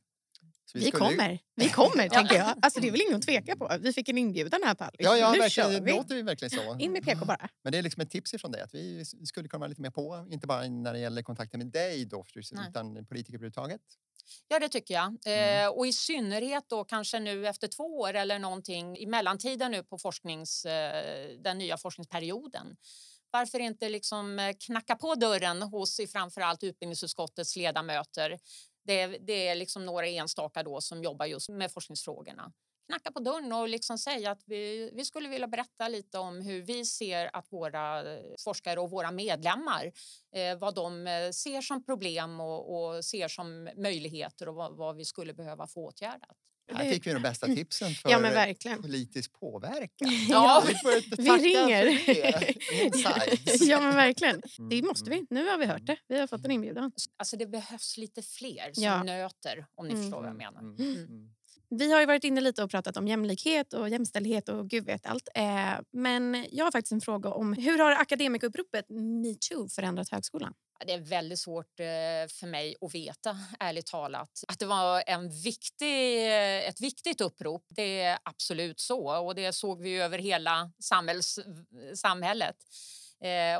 Vi, 0.74 0.80
vi 0.86 0.92
kommer, 0.92 1.40
vi 1.56 1.70
kommer 1.70 2.10
tänker 2.18 2.36
jag. 2.36 2.56
Alltså, 2.62 2.80
det 2.80 2.88
är 2.88 2.92
väl 2.92 3.02
ingen 3.02 3.16
att 3.16 3.22
tveka 3.22 3.56
på. 3.56 3.78
Vi 3.80 3.94
fick 3.94 4.10
en 4.10 4.18
inbjudan 4.18 4.62
här 4.64 4.76
på 4.76 4.84
Alice. 4.84 5.04
Ja, 5.04 5.18
ja 5.18 5.32
verkligen, 5.32 5.86
det 5.86 5.92
låter 5.92 6.16
ju 6.16 6.24
verkligen 6.24 6.50
så. 6.50 6.78
In 6.80 6.92
med 6.92 7.04
PK 7.04 7.26
bara. 7.26 7.50
Men 7.64 7.72
det 7.72 7.78
är 7.78 7.82
liksom 7.82 8.02
ett 8.02 8.10
tips 8.10 8.34
ifrån 8.34 8.52
dig 8.52 8.62
att 8.62 8.74
vi 8.74 9.06
skulle 9.06 9.50
kunna 9.50 9.60
vara 9.60 9.68
lite 9.68 9.82
mer 9.82 9.92
på, 9.92 10.28
inte 10.32 10.48
bara 10.48 10.68
när 10.68 10.94
det 10.94 11.00
gäller 11.00 11.22
kontakten 11.22 11.58
med 11.58 11.68
dig 11.68 12.06
då, 12.06 12.26
utan 12.70 13.06
politiker 13.06 13.38
överhuvudtaget. 13.38 13.82
Ja, 14.48 14.60
det 14.60 14.70
tycker 14.70 14.94
jag. 14.94 15.18
Mm. 15.26 15.66
Eh, 15.66 15.70
och 15.70 15.88
i 15.88 15.94
synnerhet 15.94 16.64
då 16.68 16.84
kanske 16.84 17.20
nu 17.20 17.48
efter 17.48 17.68
två 17.68 17.84
år 17.84 18.14
eller 18.14 18.40
någonting 18.40 18.98
i 18.98 19.06
mellantiden 19.06 19.72
nu 19.72 19.84
på 19.84 19.98
forsknings, 19.98 20.66
eh, 20.66 21.30
den 21.44 21.58
nya 21.58 21.78
forskningsperioden. 21.78 22.78
Varför 23.32 23.60
inte 23.60 23.90
liksom 23.90 24.40
eh, 24.40 24.56
knacka 24.66 24.96
på 24.96 25.16
dörren 25.16 25.62
hos 25.62 26.00
framförallt 26.12 26.64
utbildningsutskottets 26.64 27.56
ledamöter. 27.56 28.40
Det, 28.84 29.08
det 29.08 29.48
är 29.48 29.56
liksom 29.56 29.86
några 29.86 30.08
enstaka 30.08 30.64
då 30.64 30.82
som 30.82 31.04
jobbar 31.04 31.26
just 31.26 31.50
med 31.50 31.72
forskningsfrågorna 31.72 32.52
knacka 32.90 33.12
på 33.12 33.20
dörren 33.20 33.54
och 33.54 33.70
liksom 33.70 33.98
säga 33.98 34.32
att 34.32 34.44
vi, 34.46 34.92
vi 34.94 35.06
skulle 35.06 35.30
vilja 35.30 35.48
berätta 35.48 35.88
lite 35.88 36.18
om 36.18 36.42
hur 36.42 36.62
vi 36.62 36.86
ser 36.86 37.30
att 37.34 37.52
våra 37.52 38.14
eh, 38.14 38.22
forskare 38.40 38.80
och 38.80 38.90
våra 38.90 39.12
medlemmar, 39.12 39.92
eh, 40.36 40.58
vad 40.58 40.76
de 40.76 41.08
eh, 41.08 41.32
ser 41.32 41.62
som 41.62 41.86
problem 41.86 42.40
och, 42.40 42.96
och 42.96 43.06
ser 43.06 43.28
som 43.28 43.70
möjligheter 43.78 44.50
och 44.50 44.56
vad, 44.56 44.76
vad, 44.78 44.96
vi 44.96 45.06
skulle 45.06 45.34
behöva 45.34 45.68
få 45.68 45.88
åtgärdat. 45.88 46.38
Här 46.72 46.92
fick 46.92 47.08
vi 47.08 47.14
de 47.14 47.22
bästa 47.22 47.48
tipsen 47.48 47.94
för 47.94 48.10
ja, 48.10 48.20
politisk 48.82 49.40
påverkan. 49.40 50.10
Ja, 50.30 50.64
vi, 50.68 51.02
vi 51.18 51.30
ringer. 51.30 51.86
ja, 53.70 53.82
men 53.82 53.96
verkligen. 53.96 54.42
Det 54.70 54.82
måste 54.82 55.10
vi. 55.10 55.16
Mm. 55.16 55.28
Nu 55.30 55.48
har 55.48 55.58
vi 55.58 55.66
hört 55.66 55.86
det. 55.86 55.98
Vi 56.08 56.20
har 56.20 56.28
fått 56.28 56.46
en 56.46 56.52
inbjudan. 56.52 56.92
Alltså, 57.18 57.38
det 57.38 57.46
behövs 57.46 57.98
lite 57.98 58.22
fler 58.22 58.74
som 58.74 58.84
ja. 58.84 59.04
nöter, 59.04 59.66
om 59.76 59.88
ni 59.88 59.94
mm. 59.94 60.04
förstår 60.04 60.20
vad 60.20 60.30
jag 60.30 60.38
menar. 60.38 60.60
Mm. 60.60 61.32
Vi 61.70 61.92
har 61.92 62.00
ju 62.00 62.06
varit 62.06 62.24
inne 62.24 62.42
lite 62.42 62.64
och 62.64 62.72
pratat 62.72 62.98
om 62.98 63.08
jämlikhet 63.08 63.74
och 63.74 63.90
jämställdhet 63.90 64.50
och 64.50 64.70
gud 64.70 64.86
vet 64.86 65.06
allt. 65.06 65.30
Eh, 65.36 65.80
men 65.92 66.48
jag 66.52 66.66
har 66.66 66.72
faktiskt 66.72 66.92
en 66.92 67.02
fråga 67.02 67.30
om 67.30 67.54
hur 67.54 67.80
har 67.80 67.92
akademikuppropet 67.92 68.86
metoo 69.24 69.70
förändrat 69.70 70.10
högskolan? 70.10 70.54
Det 70.86 70.94
är 70.94 71.00
väldigt 71.00 71.40
svårt 71.40 71.80
eh, 71.80 71.86
för 72.40 72.48
mig 72.48 72.76
att 72.82 72.96
veta, 72.96 73.38
ärligt 73.60 73.86
talat. 73.86 74.44
Att 74.48 74.60
det 74.60 74.66
var 74.66 75.04
en 75.08 75.30
viktig, 75.30 76.28
eh, 76.28 76.68
ett 76.70 76.82
viktigt 76.82 77.22
upprop, 77.22 77.66
det 77.70 78.02
är 78.02 78.20
absolut 78.24 78.80
så. 78.80 79.26
Och 79.26 79.36
det 79.36 79.54
såg 79.54 79.82
vi 79.82 79.98
över 79.98 80.18
hela 80.18 80.72
samhälls, 80.80 81.40
samhället. 81.94 82.56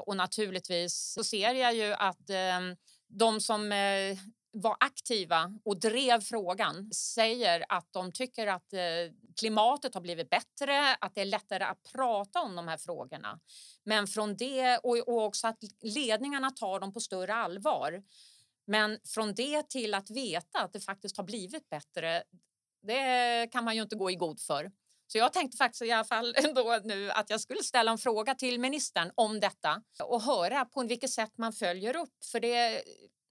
Och 0.06 0.16
naturligtvis 0.16 1.14
så 1.14 1.24
ser 1.24 1.54
jag 1.54 1.76
ju 1.76 1.94
att 1.94 2.30
de 3.08 3.42
som 3.42 3.72
var 4.52 4.78
aktiva 4.80 5.54
och 5.66 5.80
drev 5.80 6.22
frågan 6.22 6.94
säger 6.94 7.66
att 7.70 7.88
de 7.92 8.12
tycker 8.12 8.48
att 8.48 8.74
eh, 8.74 8.80
klimatet 9.40 9.94
har 9.94 10.02
blivit 10.02 10.30
bättre, 10.30 10.96
att 10.96 11.16
det 11.16 11.22
är 11.22 11.26
lättare 11.26 11.64
att 11.64 11.84
prata 11.94 12.42
om 12.42 12.56
de 12.56 12.68
här 12.68 12.78
frågorna. 12.78 13.40
Men 13.84 14.08
från 14.08 14.38
det 14.38 14.78
och 14.78 15.08
också 15.08 15.48
att 15.48 15.58
ledningarna 15.82 16.52
tar 16.52 16.80
dem 16.80 16.94
på 16.94 17.00
större 17.00 17.34
allvar. 17.34 18.04
Men 18.68 19.00
från 19.04 19.34
det 19.34 19.70
till 19.70 19.94
att 19.94 20.10
veta 20.10 20.60
att 20.60 20.74
det 20.74 20.80
faktiskt 20.80 21.18
har 21.18 21.24
blivit 21.24 21.70
bättre, 21.70 22.24
det 22.82 23.48
kan 23.52 23.64
man 23.64 23.76
ju 23.76 23.82
inte 23.82 23.96
gå 23.96 24.12
i 24.12 24.16
god 24.16 24.42
för. 24.42 24.72
Så 25.08 25.18
jag 25.18 25.34
tänkte 25.34 25.58
faktiskt 25.58 25.82
i 25.82 25.92
alla 25.92 26.04
fall 26.04 26.36
ändå 26.44 26.80
nu 26.84 27.12
att 27.12 27.30
jag 27.30 27.42
skulle 27.42 27.64
ställa 27.64 27.92
en 27.92 27.98
fråga 27.98 28.36
till 28.36 28.60
ministern 28.60 29.12
om 29.16 29.40
detta 29.40 29.82
och 30.04 30.22
höra 30.22 30.66
på 30.66 30.84
vilket 30.84 31.10
sätt 31.10 31.38
man 31.38 31.54
följer 31.54 31.96
upp. 31.96 32.26
För 32.32 32.40
det 32.40 32.84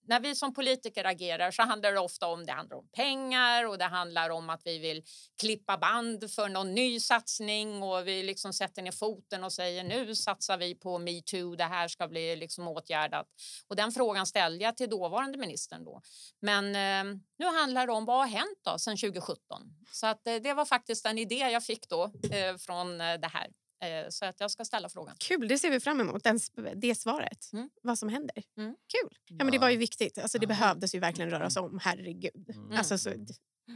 när 0.08 0.20
vi 0.20 0.34
som 0.34 0.54
politiker 0.54 1.04
agerar 1.04 1.50
så 1.50 1.62
handlar 1.62 1.92
det 1.92 2.00
ofta 2.00 2.26
om 2.26 2.46
det 2.46 2.52
handlar 2.52 2.76
om 2.76 2.88
pengar 2.88 3.66
och 3.66 3.78
det 3.78 3.84
handlar 3.84 4.30
om 4.30 4.50
att 4.50 4.60
vi 4.64 4.78
vill 4.78 5.02
klippa 5.40 5.78
band 5.78 6.30
för 6.30 6.48
någon 6.48 6.74
ny 6.74 7.00
satsning 7.00 7.82
och 7.82 8.06
vi 8.06 8.22
liksom 8.22 8.52
sätter 8.52 8.82
ner 8.82 8.92
foten 8.92 9.44
och 9.44 9.52
säger 9.52 9.84
nu 9.84 10.14
satsar 10.14 10.58
vi 10.58 10.74
på 10.74 10.98
metoo, 10.98 11.56
det 11.56 11.64
här 11.64 11.88
ska 11.88 12.08
bli 12.08 12.36
liksom 12.36 12.68
åtgärdat. 12.68 13.26
Och 13.68 13.76
den 13.76 13.92
frågan 13.92 14.26
ställde 14.26 14.64
jag 14.64 14.76
till 14.76 14.90
dåvarande 14.90 15.38
ministern 15.38 15.84
då. 15.84 16.00
Men 16.40 16.64
eh, 16.64 17.18
nu 17.38 17.46
handlar 17.46 17.86
det 17.86 17.92
om 17.92 18.04
vad 18.04 18.18
har 18.18 18.26
hänt 18.26 18.58
då 18.64 18.78
sedan 18.78 18.96
2017? 18.96 19.62
Så 19.92 20.06
att 20.06 20.26
eh, 20.26 20.34
det 20.34 20.54
var 20.54 20.64
faktiskt 20.64 21.06
en 21.06 21.18
idé 21.18 21.34
jag 21.34 21.64
fick 21.64 21.88
då 21.88 22.04
eh, 22.04 22.56
från 22.56 23.00
eh, 23.00 23.14
det 23.14 23.28
här. 23.28 23.48
Eh, 23.80 24.08
så 24.08 24.25
att 24.25 24.40
jag 24.40 24.50
ska 24.50 24.64
ställa 24.64 24.88
frågan. 24.88 25.16
Kul, 25.18 25.49
det 25.49 25.58
ser 25.58 25.70
vi 25.70 25.80
fram 25.80 26.00
emot. 26.00 26.25
Den, 26.25 26.38
det 26.75 26.94
svaret. 26.94 27.52
Mm. 27.52 27.70
Vad 27.82 27.99
som 27.99 28.08
händer. 28.08 28.42
Mm. 28.56 28.70
Kul. 28.70 29.18
Ja, 29.28 29.44
men 29.44 29.52
det 29.52 29.58
var 29.58 29.70
ju 29.70 29.76
viktigt. 29.76 30.18
Alltså, 30.18 30.38
det 30.38 30.47
behövdes 30.47 30.94
ju 30.94 30.99
verkligen 30.99 31.30
röras 31.30 31.56
om. 31.56 31.78
Herregud. 31.82 32.50
Mm. 32.54 32.73
Alltså, 32.73 32.99
så, 32.99 33.11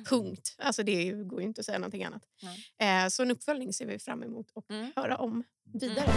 punkt. 0.08 0.56
Alltså, 0.58 0.82
det 0.82 1.12
går 1.12 1.40
ju 1.40 1.46
inte 1.46 1.60
att 1.60 1.66
säga 1.66 1.78
någonting 1.78 2.04
annat. 2.04 2.22
Eh, 2.78 3.08
så 3.08 3.22
en 3.22 3.30
uppföljning 3.30 3.72
ser 3.72 3.86
vi 3.86 3.98
fram 3.98 4.22
emot 4.22 4.50
och 4.54 4.70
mm. 4.70 4.92
höra 4.96 5.16
om 5.16 5.44
vidare. 5.72 6.12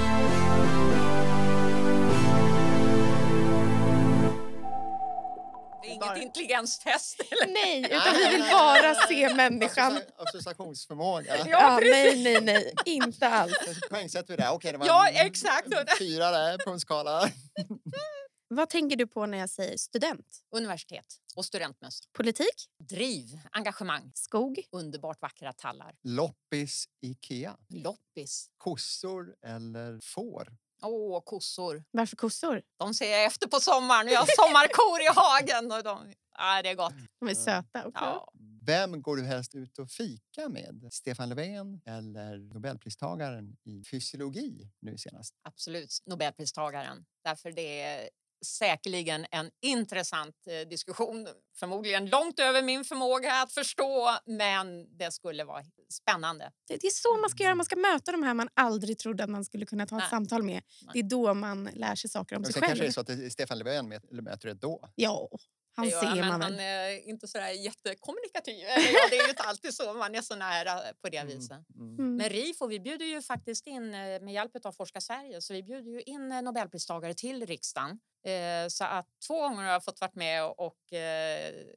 Inget 5.87 6.17
intelligenstest. 6.17 7.21
Eller? 7.29 7.53
Nej, 7.53 7.79
utan 7.91 8.13
vi 8.13 8.29
vill 8.29 8.49
bara 8.51 8.95
se 8.95 9.33
människan. 9.33 9.99
Associationsförmåga. 10.17 11.37
Ja, 11.37 11.45
ja 11.47 11.79
nej, 11.81 12.23
nej, 12.23 12.41
nej. 12.41 12.73
Inte 12.85 13.29
alls. 13.29 13.53
Poängsätter 13.89 14.37
vi 14.37 14.43
det? 14.43 14.49
Okej, 14.49 14.71
det 14.71 14.77
var 14.77 14.85
ja, 14.85 15.09
exakt. 15.09 15.67
fyra 15.99 16.31
där 16.31 16.57
på 16.65 16.71
en 16.71 16.79
skala. 16.79 17.29
Vad 18.47 18.69
tänker 18.69 18.95
du 18.95 19.07
på 19.07 19.25
när 19.25 19.37
jag 19.37 19.49
säger 19.49 19.77
student? 19.77 20.41
Universitet 20.55 21.05
och 21.35 21.45
studentmössa. 21.45 22.05
Politik? 22.13 22.69
Driv, 22.89 23.39
engagemang. 23.51 24.11
Skog? 24.15 24.59
Underbart 24.71 25.21
vackra 25.21 25.53
tallar. 25.53 25.95
Loppis, 26.03 26.85
Ikea. 27.01 27.57
Loppis. 27.69 28.49
Kossor 28.57 29.35
eller 29.45 29.99
får? 30.03 30.47
Åh, 30.81 31.21
kossor. 31.25 31.83
Varför 31.91 32.15
kossor? 32.15 32.61
De 32.77 32.93
ser 32.93 33.11
jag 33.11 33.25
efter 33.25 33.47
på 33.47 33.59
sommaren. 33.59 34.07
Jag 34.07 34.19
har 34.19 34.45
sommarkor 34.45 35.01
i 35.01 35.07
hagen. 35.15 35.71
Och 35.71 35.83
de, 35.83 36.13
ja, 36.37 36.61
det 36.61 36.69
är 36.69 36.75
gott. 36.75 36.93
De 37.19 37.29
är 37.29 37.35
söta 37.35 37.87
också. 37.87 38.05
Ja. 38.05 38.31
Vem 38.65 39.01
går 39.01 39.15
du 39.15 39.23
helst 39.23 39.55
ut 39.55 39.79
och 39.79 39.91
fika 39.91 40.49
med? 40.49 40.87
Stefan 40.91 41.29
Löfven 41.29 41.81
eller 41.85 42.37
Nobelpristagaren 42.53 43.57
i 43.63 43.83
fysiologi 43.83 44.71
nu 44.79 44.97
senast? 44.97 45.35
Absolut 45.41 45.89
Nobelpristagaren. 46.05 47.05
Därför 47.23 47.51
det 47.51 47.81
är 47.81 48.09
säkerligen 48.45 49.25
en 49.31 49.51
intressant 49.61 50.35
eh, 50.47 50.69
diskussion. 50.69 51.27
Förmodligen 51.59 52.09
långt 52.09 52.39
över 52.39 52.61
min 52.61 52.83
förmåga 52.83 53.33
att 53.33 53.51
förstå, 53.51 54.17
men 54.25 54.97
det 54.97 55.11
skulle 55.11 55.43
vara 55.43 55.63
spännande. 55.89 56.51
Det, 56.67 56.73
är 56.73 56.89
så 56.89 57.17
man 57.21 57.29
ska 57.29 57.43
göra. 57.43 57.55
Man 57.55 57.65
ska 57.65 57.75
möta 57.75 58.11
de 58.11 58.23
här 58.23 58.33
man 58.33 58.49
aldrig 58.53 58.97
trodde 58.97 59.23
att 59.23 59.29
man 59.29 59.45
skulle 59.45 59.65
kunna 59.65 59.85
ta 59.85 59.95
ett 59.95 60.01
Nej. 60.01 60.09
samtal 60.09 60.43
med. 60.43 60.63
Det 60.93 60.99
är 60.99 61.03
då 61.03 61.33
man 61.33 61.69
lär 61.73 61.95
sig 61.95 62.09
saker 62.09 62.35
om 62.35 62.45
sig 62.45 62.53
själv. 62.53 62.67
kanske 62.67 62.85
är 62.85 62.91
så 62.91 63.01
att 63.01 63.31
Stefan 63.31 63.59
Löfven 63.59 63.87
möter 64.11 64.47
det 64.47 64.53
då. 64.53 64.89
Ja, 64.95 65.29
Han 65.75 65.91
ser 65.91 66.15
man 66.21 66.23
han 66.23 66.39
väl. 66.39 66.59
är 66.59 67.09
inte 67.09 67.27
sådär 67.27 67.49
jättekommunikativ. 67.49 68.55
Ja, 68.93 69.07
det 69.09 69.17
är 69.17 69.23
ju 69.23 69.29
inte 69.29 69.43
alltid 69.43 69.73
så 69.73 69.93
man 69.93 70.15
är 70.15 70.21
så 70.21 70.35
nära 70.35 70.79
på 71.01 71.09
det 71.09 71.23
viset. 71.23 71.51
Mm. 71.75 71.95
Mm. 71.99 72.15
Men 72.15 72.29
RIFO, 72.29 72.67
vi 72.67 72.79
bjuder 72.79 73.05
ju 73.05 73.21
faktiskt 73.21 73.67
in 73.67 73.93
eh, 73.93 74.21
med 74.21 74.33
hjälp 74.33 74.65
av 74.65 74.71
Forska 74.71 75.01
Sverige, 75.01 75.41
så 75.41 75.53
vi 75.53 75.63
bjuder 75.63 75.91
ju 75.91 76.01
in 76.01 76.31
eh, 76.31 76.41
Nobelpristagare 76.41 77.13
till 77.13 77.45
riksdagen. 77.45 77.99
Eh, 78.27 78.67
Så 78.69 78.83
att 78.83 79.07
två 79.27 79.41
gånger 79.41 79.63
har 79.63 79.71
jag 79.71 79.83
fått 79.83 80.01
varit 80.01 80.15
med 80.15 80.45
och, 80.45 80.77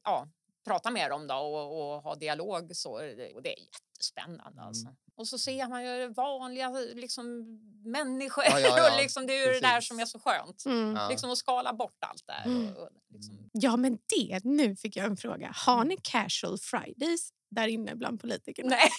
ja, 0.04 0.28
prata 0.68 0.90
med 0.90 1.10
dem 1.10 1.26
då 1.26 1.34
och, 1.34 1.94
och 1.94 2.02
ha 2.02 2.14
dialog. 2.14 2.76
Så, 2.76 2.92
och 2.92 3.42
det 3.42 3.52
är 3.52 3.60
jättespännande 3.60 4.52
Mm. 4.52 4.68
alltså. 4.68 4.86
Och 5.16 5.28
så 5.28 5.38
ser 5.38 5.68
man 5.68 5.84
ju 5.84 6.08
vanliga 6.08 6.70
liksom, 6.94 7.44
människor. 7.84 8.44
Ja, 8.44 8.60
ja, 8.60 8.68
ja. 8.78 8.90
och 8.92 9.02
liksom, 9.02 9.26
det 9.26 9.32
är 9.32 9.46
ju 9.46 9.52
det 9.52 9.60
där 9.60 9.74
Precis. 9.74 9.88
som 9.88 10.00
är 10.00 10.04
så 10.04 10.18
skönt. 10.18 10.64
Mm. 10.66 10.96
Ja. 10.96 11.08
Liksom 11.08 11.30
att 11.30 11.38
skala 11.38 11.72
bort 11.72 11.98
allt 12.00 12.26
där. 12.26 12.42
Mm. 12.44 12.76
Och, 12.76 12.82
och, 12.82 12.88
liksom. 13.14 13.50
Ja, 13.52 13.76
men 13.76 13.98
det, 14.06 14.44
nu 14.44 14.76
fick 14.76 14.96
jag 14.96 15.06
en 15.06 15.16
fråga. 15.16 15.52
Har 15.66 15.84
ni 15.84 15.96
casual 16.02 16.58
fridays 16.58 17.30
där 17.50 17.68
inne 17.68 17.94
bland 17.94 18.20
politikerna? 18.20 18.68
Nej. 18.68 18.90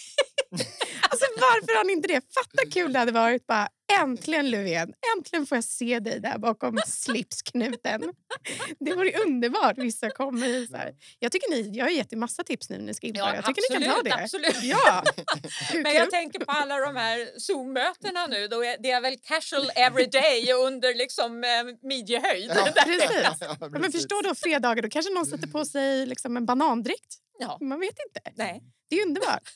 Alltså, 1.12 1.26
varför 1.36 1.78
har 1.78 1.86
ni 1.86 1.94
inte 1.94 2.08
det? 2.08 2.22
Fatta 2.34 2.70
kul 2.74 2.94
det 2.94 3.00
hade 3.00 3.12
varit. 3.12 3.48
Bara, 3.48 3.70
äntligen 4.02 4.50
Löfven, 4.50 4.94
äntligen 5.18 5.46
får 5.46 5.56
jag 5.58 5.64
se 5.64 6.00
dig 6.00 6.20
där 6.20 6.38
bakom 6.38 6.80
slipsknuten. 6.88 8.02
Det 8.80 8.96
vore 8.96 9.12
underbart. 9.26 9.78
Vissa 9.78 10.10
kommer 10.10 10.68
så 10.68 10.78
här. 10.78 10.94
Jag 11.20 11.32
tycker 11.32 11.50
ni, 11.52 11.78
jag 11.78 11.86
har 11.86 11.90
gett 11.90 12.14
er 12.14 12.18
massa 12.18 12.44
tips 12.44 12.70
nu 12.70 12.78
när 12.78 12.86
ni 12.86 12.94
ska 12.94 13.08
införa. 13.08 13.28
Ja, 13.28 13.36
jag 13.36 13.46
tycker 13.46 13.80
ni 13.80 13.86
kan 13.86 13.96
ta 13.96 14.02
det. 14.02 14.24
Absolut. 14.24 14.64
Ja, 14.64 15.04
Men 15.74 15.94
jag 15.94 16.12
tänker 16.12 16.40
på 16.40 16.52
alla 16.52 16.78
de 16.78 16.96
här 16.96 17.40
Zoom-mötena 17.40 18.28
nu. 18.28 18.48
Då 18.48 18.66
är, 18.66 18.78
det 18.80 18.92
är 18.92 19.02
väl 19.02 19.18
casual 19.24 19.72
every 19.76 20.06
day 20.06 20.54
under 20.54 20.94
liksom 20.94 21.44
eh, 21.44 21.50
midjehöjd. 21.88 22.52
Ja. 22.56 22.72
Precis. 22.86 23.48
Ja, 23.60 23.70
men 23.70 23.92
förstå 23.92 24.22
då 24.22 24.36
fredagar, 24.36 24.82
då 24.82 24.90
kanske 24.90 25.14
någon 25.14 25.26
sätter 25.26 25.48
på 25.48 25.66
sig 25.66 26.06
liksom 26.06 26.38
en 26.38 26.46
banandräkt. 26.46 27.16
Ja. 27.40 27.58
Man 27.62 27.80
vet 27.80 27.96
inte. 28.08 28.32
Nej. 28.36 28.62
Det 28.90 28.96
är 28.96 29.08
underbart. 29.08 29.50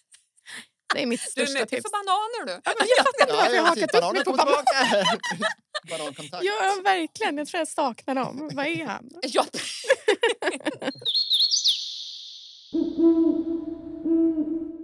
Det 0.94 1.02
är 1.02 1.06
mitt 1.06 1.22
Du 1.36 1.42
är 1.42 1.46
största 1.46 1.66
tips. 1.66 1.82
för 1.82 1.92
bananer 1.92 2.46
du. 2.46 2.62
Ja, 2.66 2.74
men 2.80 2.88
jag 2.98 3.06
fattar 3.06 3.22
inte 3.24 3.34
varför 3.34 3.56
jag 3.56 3.62
har 3.64 3.70
hakat 3.70 3.96
upp 3.96 4.14
mig 4.14 4.24
på 4.24 4.32
kom 4.32 4.38
banan. 4.38 4.66
tillbaka. 4.66 5.50
Banankontakt. 5.90 6.44
Ja, 6.44 6.82
verkligen. 6.84 7.38
Jag 7.38 7.48
tror 7.48 7.60
jag 7.60 7.68
saknar 7.68 8.16
dem. 8.16 8.50
Vad 8.54 8.66
är 8.66 8.86
han? 8.86 9.10
Ja. 9.22 9.46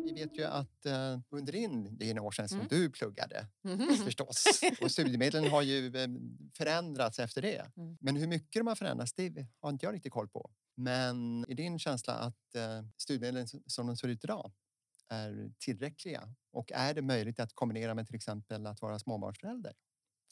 Vi 0.05 0.11
vet 0.13 0.37
ju 0.37 0.43
att 0.45 0.85
eh, 0.85 1.19
under 1.29 1.51
din, 1.53 1.97
dina 1.97 2.21
år 2.21 2.31
sedan 2.31 2.49
som 2.49 2.57
Mm. 2.57 2.67
du 2.69 2.89
pluggade 2.89 3.47
Mhm. 3.63 3.97
förstås. 4.05 4.45
Och 4.81 4.91
studiemedlen 4.91 5.47
har 5.49 5.61
ju 5.61 5.87
eh, 5.87 6.07
förändrats 6.57 7.19
efter 7.19 7.41
det. 7.41 7.65
Mm. 7.77 7.97
Men 8.01 8.15
hur 8.15 8.27
mycket 8.27 8.59
de 8.59 8.67
har 8.67 8.75
förändrats 8.75 9.13
det 9.13 9.47
har 9.61 9.69
inte 9.69 9.85
jag 9.85 9.95
riktigt 9.95 10.13
koll 10.13 10.27
på. 10.27 10.49
Men 10.77 11.45
är 11.49 11.53
din 11.55 11.79
känsla 11.79 12.13
att 12.13 12.55
eh, 12.55 12.81
studiemedlen 12.97 13.47
som 13.67 13.87
de 13.87 13.97
ser 13.97 14.07
ut 14.07 14.23
idag 14.23 14.51
är 15.09 15.51
tillräckliga? 15.59 16.35
Och 16.51 16.71
är 16.71 16.93
det 16.93 17.01
möjligt 17.01 17.39
att 17.39 17.53
kombinera 17.53 17.93
med 17.95 18.07
till 18.07 18.15
exempel 18.15 18.67
att 18.67 18.81
vara 18.81 18.99
småbarnsförälder? 18.99 19.73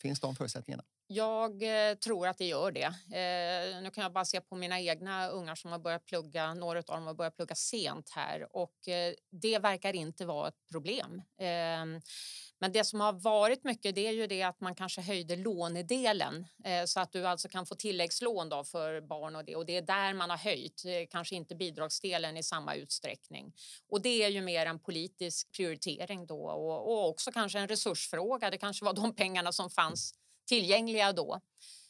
Finns 0.01 0.19
de 0.19 0.35
förutsättningarna? 0.35 0.83
Jag 1.09 1.63
eh, 1.63 1.95
tror 1.95 2.27
att 2.27 2.37
det 2.37 2.45
gör 2.45 2.71
det. 2.71 2.85
Eh, 2.85 3.81
nu 3.81 3.91
kan 3.91 4.01
jag 4.01 4.13
bara 4.13 4.25
se 4.25 4.41
på 4.41 4.55
mina 4.55 4.79
egna 4.79 5.29
ungar 5.29 5.55
som 5.55 5.71
har 5.71 5.79
börjat 5.79 6.05
plugga. 6.05 6.53
Några 6.53 6.79
av 6.79 6.85
dem 6.85 7.07
har 7.07 7.13
börjat 7.13 7.35
plugga 7.35 7.55
sent 7.55 8.09
här 8.09 8.55
och 8.55 8.87
eh, 8.87 9.13
det 9.29 9.59
verkar 9.59 9.95
inte 9.95 10.25
vara 10.25 10.47
ett 10.47 10.67
problem. 10.71 11.21
Ehm, 11.39 12.01
men 12.59 12.71
det 12.71 12.83
som 12.83 12.99
har 13.01 13.13
varit 13.13 13.63
mycket 13.63 13.95
det 13.95 14.07
är 14.07 14.11
ju 14.11 14.27
det 14.27 14.43
att 14.43 14.61
man 14.61 14.75
kanske 14.75 15.01
höjde 15.01 15.35
lånedelen 15.35 16.47
så 16.85 16.99
att 16.99 17.11
du 17.11 17.27
alltså 17.27 17.49
kan 17.49 17.65
få 17.65 17.75
tilläggslån 17.75 18.49
då 18.49 18.63
för 18.63 19.01
barn 19.01 19.35
och 19.35 19.45
det 19.45 19.55
och 19.55 19.65
det 19.65 19.77
är 19.77 19.81
där 19.81 20.13
man 20.13 20.29
har 20.29 20.37
höjt, 20.37 20.83
kanske 21.09 21.35
inte 21.35 21.55
bidragsdelen 21.55 22.37
i 22.37 22.43
samma 22.43 22.75
utsträckning. 22.75 23.53
Och 23.89 24.01
det 24.01 24.23
är 24.23 24.29
ju 24.29 24.41
mer 24.41 24.65
en 24.65 24.79
politisk 24.79 25.51
prioritering 25.51 26.27
då 26.27 26.41
och 26.41 27.09
också 27.09 27.31
kanske 27.31 27.59
en 27.59 27.67
resursfråga. 27.67 28.49
Det 28.49 28.57
kanske 28.57 28.85
var 28.85 28.93
de 28.93 29.15
pengarna 29.15 29.51
som 29.51 29.69
fanns 29.69 30.13
tillgängliga 30.47 31.13
då. 31.13 31.41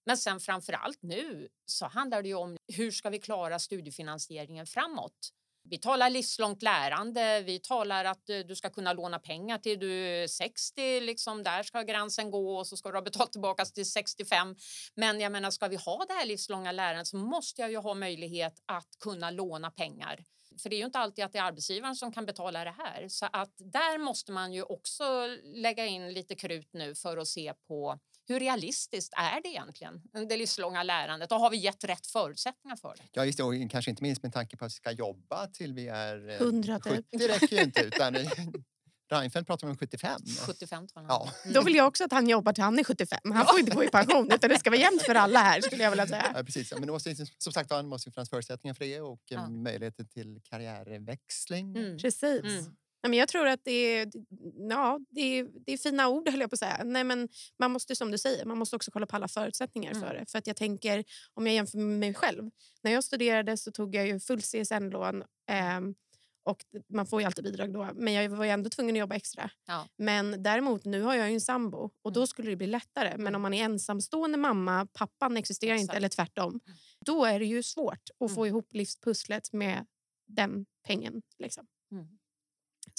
Men 0.05 0.17
sen 0.17 0.39
framför 0.39 0.73
allt 0.73 1.01
nu 1.01 1.47
så 1.65 1.85
handlar 1.85 2.21
det 2.21 2.29
ju 2.29 2.35
om 2.35 2.57
hur 2.67 2.91
ska 2.91 3.09
vi 3.09 3.19
klara 3.19 3.59
studiefinansieringen 3.59 4.67
framåt? 4.67 5.33
Vi 5.69 5.77
talar 5.77 6.09
livslångt 6.09 6.61
lärande, 6.61 7.41
vi 7.41 7.59
talar 7.59 8.05
att 8.05 8.29
eh, 8.29 8.39
du 8.39 8.55
ska 8.55 8.69
kunna 8.69 8.93
låna 8.93 9.19
pengar 9.19 9.57
till 9.57 9.79
du 9.79 9.91
är 9.91 10.27
60, 10.27 10.99
liksom 10.99 11.43
där 11.43 11.63
ska 11.63 11.81
gränsen 11.81 12.31
gå 12.31 12.57
och 12.57 12.67
så 12.67 12.77
ska 12.77 12.91
du 12.91 12.97
ha 12.97 13.01
betalt 13.01 13.31
tillbaka 13.31 13.65
till 13.65 13.91
65. 13.91 14.55
Men 14.95 15.19
jag 15.19 15.31
menar, 15.31 15.51
ska 15.51 15.67
vi 15.67 15.75
ha 15.75 16.05
det 16.07 16.13
här 16.13 16.25
livslånga 16.25 16.71
lärandet 16.71 17.07
så 17.07 17.17
måste 17.17 17.61
jag 17.61 17.71
ju 17.71 17.77
ha 17.77 17.93
möjlighet 17.93 18.53
att 18.65 18.99
kunna 18.99 19.31
låna 19.31 19.71
pengar. 19.71 20.23
För 20.61 20.69
det 20.69 20.75
är 20.75 20.77
ju 20.77 20.85
inte 20.85 20.99
alltid 20.99 21.25
att 21.25 21.33
det 21.33 21.39
är 21.39 21.43
arbetsgivaren 21.43 21.95
som 21.95 22.11
kan 22.11 22.25
betala 22.25 22.63
det 22.63 22.75
här. 22.77 23.07
Så 23.09 23.27
att 23.33 23.53
där 23.57 23.97
måste 23.97 24.31
man 24.31 24.53
ju 24.53 24.63
också 24.63 25.27
lägga 25.43 25.85
in 25.85 26.13
lite 26.13 26.35
krut 26.35 26.69
nu 26.73 26.95
för 26.95 27.17
att 27.17 27.27
se 27.27 27.53
på 27.67 27.99
hur 28.27 28.39
realistiskt 28.39 29.13
är 29.17 29.41
det 29.41 29.49
egentligen, 29.49 30.01
det 30.29 30.37
livslånga 30.37 30.83
lärandet? 30.83 31.31
Och 31.31 31.39
har 31.39 31.49
vi 31.49 31.57
gett 31.57 31.83
rätt 31.83 32.07
förutsättningar 32.07 32.75
för 32.75 32.95
det? 32.97 33.03
Ja, 33.11 33.25
just 33.25 33.37
det. 33.37 33.43
Och 33.43 33.53
kanske 33.71 33.91
inte 33.91 34.03
minst 34.03 34.23
med 34.23 34.33
tanke 34.33 34.57
på 34.57 34.65
att 34.65 34.71
vi 34.71 34.75
ska 34.75 34.91
jobba 34.91 35.47
till 35.47 35.73
vi 35.73 35.87
är... 35.87 36.29
eh, 36.29 36.35
100 36.35 36.79
typ. 36.79 37.05
70 37.11 37.27
räcker 37.27 37.55
ju 37.55 37.63
inte. 37.63 37.81
Utan 37.81 38.15
Reinfeldt 39.09 39.47
pratar 39.47 39.67
om 39.67 39.77
75. 39.77 40.21
75 40.45 40.87
talar 40.87 41.07
Ja. 41.09 41.31
Då 41.53 41.61
vill 41.61 41.75
jag 41.75 41.87
också 41.87 42.03
att 42.03 42.11
han 42.11 42.29
jobbar 42.29 42.53
till 42.53 42.63
han 42.63 42.79
är 42.79 42.83
75. 42.83 43.19
Han 43.33 43.45
får 43.45 43.59
inte 43.59 43.75
gå 43.75 43.83
i 43.83 43.87
pension 43.87 44.31
utan 44.31 44.49
det 44.49 44.59
ska 44.59 44.69
vara 44.69 44.79
jämnt 44.79 45.01
för 45.01 45.15
alla 45.15 45.39
här 45.39 45.61
skulle 45.61 45.83
jag 45.83 45.89
vilja 45.91 46.07
säga. 46.07 46.31
Ja, 46.35 46.43
precis. 46.43 46.73
Men 46.73 46.81
det 46.81 46.91
måste, 46.91 47.15
som 47.37 47.53
sagt 47.53 47.69
det 47.69 47.83
måste 47.83 48.11
finnas 48.11 48.29
förutsättningar 48.29 48.73
för 48.73 48.85
det 48.85 49.01
och 49.01 49.13
eh, 49.31 49.37
Ja. 49.37 49.49
möjligheter 49.49 50.03
till 50.03 50.39
karriärväxling. 50.43 51.77
Mm. 51.77 51.97
Precis. 51.97 52.43
Mm. 52.43 52.75
Men 53.07 53.19
jag 53.19 53.27
tror 53.29 53.47
att 53.47 53.59
det 53.63 53.71
är, 53.71 54.11
ja, 54.69 54.99
det, 55.09 55.21
är, 55.21 55.47
det 55.65 55.71
är 55.73 55.77
fina 55.77 56.07
ord, 56.09 56.29
höll 56.29 56.39
jag 56.39 56.49
på 56.49 56.53
att 56.53 56.59
säga. 56.59 56.81
Nej, 56.85 57.03
men 57.03 57.29
man 57.59 57.71
måste, 57.71 57.95
som 57.95 58.11
du 58.11 58.17
säger, 58.17 58.45
man 58.45 58.57
måste 58.57 58.75
också 58.75 58.91
kolla 58.91 59.05
på 59.05 59.15
alla 59.15 59.27
förutsättningar 59.27 59.91
Mm. 59.91 60.03
för 60.03 60.13
det. 60.13 60.25
För 60.31 60.37
att 60.39 60.47
jag 60.47 60.55
tänker, 60.55 61.03
om 61.33 61.47
jag 61.47 61.55
jämför 61.55 61.77
med 61.77 61.99
mig 61.99 62.13
själv. 62.13 62.49
När 62.83 62.91
jag 62.91 63.03
studerade 63.03 63.57
så 63.57 63.71
tog 63.71 63.95
jag 63.95 64.07
ju 64.07 64.19
full 64.19 64.41
CSN-lån. 64.41 65.23
ehm, 65.49 65.95
och 66.43 66.65
man 66.93 67.05
får 67.05 67.21
ju 67.21 67.25
alltid 67.25 67.43
bidrag 67.43 67.73
då, 67.73 67.89
men 67.95 68.13
jag 68.13 68.29
var 68.29 68.45
ju 68.45 68.51
ändå 68.51 68.69
tvungen 68.69 68.95
att 68.95 68.99
jobba 68.99 69.15
extra. 69.15 69.49
Ja. 69.67 69.87
Men 69.97 70.43
däremot, 70.43 70.85
nu 70.85 71.01
har 71.01 71.15
jag 71.15 71.27
ju 71.29 71.33
en 71.33 71.41
sambo 71.41 71.89
och 72.01 72.13
då 72.13 72.19
Mm. 72.19 72.27
skulle 72.27 72.49
det 72.49 72.55
bli 72.55 72.67
lättare. 72.67 73.09
Men 73.11 73.21
Mm. 73.21 73.35
om 73.35 73.41
man 73.41 73.53
är 73.53 73.63
ensamstående 73.65 74.37
mamma, 74.37 74.87
pappan 74.93 75.37
existerar 75.37 75.73
inte 75.73 75.83
Exakt. 75.83 75.97
eller 75.97 76.09
tvärtom. 76.09 76.59
Då 77.05 77.25
är 77.25 77.39
det 77.39 77.45
ju 77.45 77.63
svårt 77.63 78.09
att 78.19 78.33
få 78.35 78.41
Mm. 78.41 78.47
ihop 78.47 78.73
livspusslet 78.73 79.53
med 79.53 79.85
den 80.27 80.65
pengen. 80.87 81.21
Liksom. 81.39 81.67
Mm. 81.91 82.07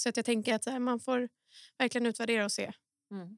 Så 0.01 0.09
att 0.09 0.17
jag 0.17 0.25
tänker 0.25 0.55
att 0.55 0.65
här, 0.65 0.79
man 0.79 0.99
får 0.99 1.29
verkligen 1.77 2.07
utvärdera 2.07 2.45
och 2.45 2.51
se. 2.51 2.71
Mm. 3.11 3.37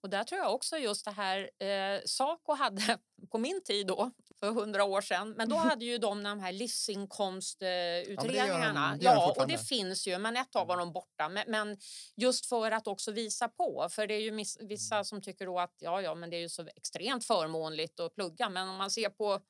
Och 0.00 0.10
där 0.10 0.24
tror 0.24 0.40
jag 0.40 0.54
också 0.54 0.78
just 0.78 1.04
det 1.04 1.10
här, 1.10 1.50
eh, 1.62 2.00
Saco 2.06 2.54
hade 2.54 2.98
på 3.30 3.38
min 3.38 3.62
tid 3.64 3.86
då, 3.86 4.10
för 4.40 4.50
hundra 4.50 4.84
år 4.84 5.00
sedan, 5.00 5.30
men 5.30 5.48
då 5.48 5.56
hade 5.56 5.84
ju 5.84 5.98
de 5.98 6.22
de 6.22 6.40
här 6.40 6.52
livsinkomstutredningarna. 6.62 8.90
de- 8.90 8.98
de 8.98 9.04
ja, 9.04 9.34
och 9.38 9.48
det 9.48 9.58
finns 9.58 10.06
ju, 10.06 10.18
men 10.18 10.36
ett 10.36 10.56
av 10.56 10.66
dem 10.66 10.92
borta. 10.92 11.28
Men, 11.28 11.50
men 11.50 11.76
just 12.16 12.46
för 12.46 12.70
att 12.70 12.86
också 12.86 13.12
visa 13.12 13.48
på, 13.48 13.88
för 13.90 14.06
det 14.06 14.14
är 14.14 14.20
ju 14.20 14.32
miss, 14.32 14.58
vissa 14.60 15.04
som 15.04 15.22
tycker 15.22 15.46
då 15.46 15.58
att 15.58 15.74
ja, 15.78 16.02
ja, 16.02 16.14
men 16.14 16.30
det 16.30 16.36
är 16.36 16.40
ju 16.40 16.48
så 16.48 16.66
extremt 16.76 17.24
förmånligt 17.24 18.00
att 18.00 18.14
plugga, 18.14 18.48
men 18.48 18.68
om 18.68 18.76
man 18.76 18.90
ser 18.90 19.08
på 19.08 19.40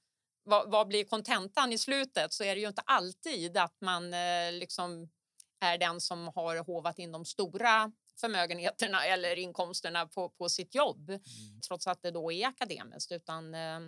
vad, 0.42 0.70
vad 0.70 0.88
blir 0.88 1.04
kontentan 1.04 1.72
i 1.72 1.78
slutet 1.78 2.32
så 2.32 2.44
är 2.44 2.54
det 2.54 2.60
ju 2.60 2.68
inte 2.68 2.82
alltid 2.82 3.56
att 3.56 3.76
man 3.80 4.14
eh, 4.14 4.52
liksom 4.52 5.10
är 5.64 5.78
den 5.78 6.00
som 6.00 6.30
har 6.34 6.56
hovat 6.56 6.98
in 6.98 7.12
de 7.12 7.24
stora 7.24 7.92
förmögenheterna 8.20 9.04
eller 9.06 9.38
inkomsterna 9.38 10.06
på, 10.06 10.28
på 10.28 10.48
sitt 10.48 10.74
jobb 10.74 11.12
trots 11.68 11.86
att 11.86 12.02
det 12.02 12.10
då 12.10 12.32
är 12.32 12.46
akademiskt. 12.46 13.12
Utan, 13.12 13.54
eh, 13.54 13.80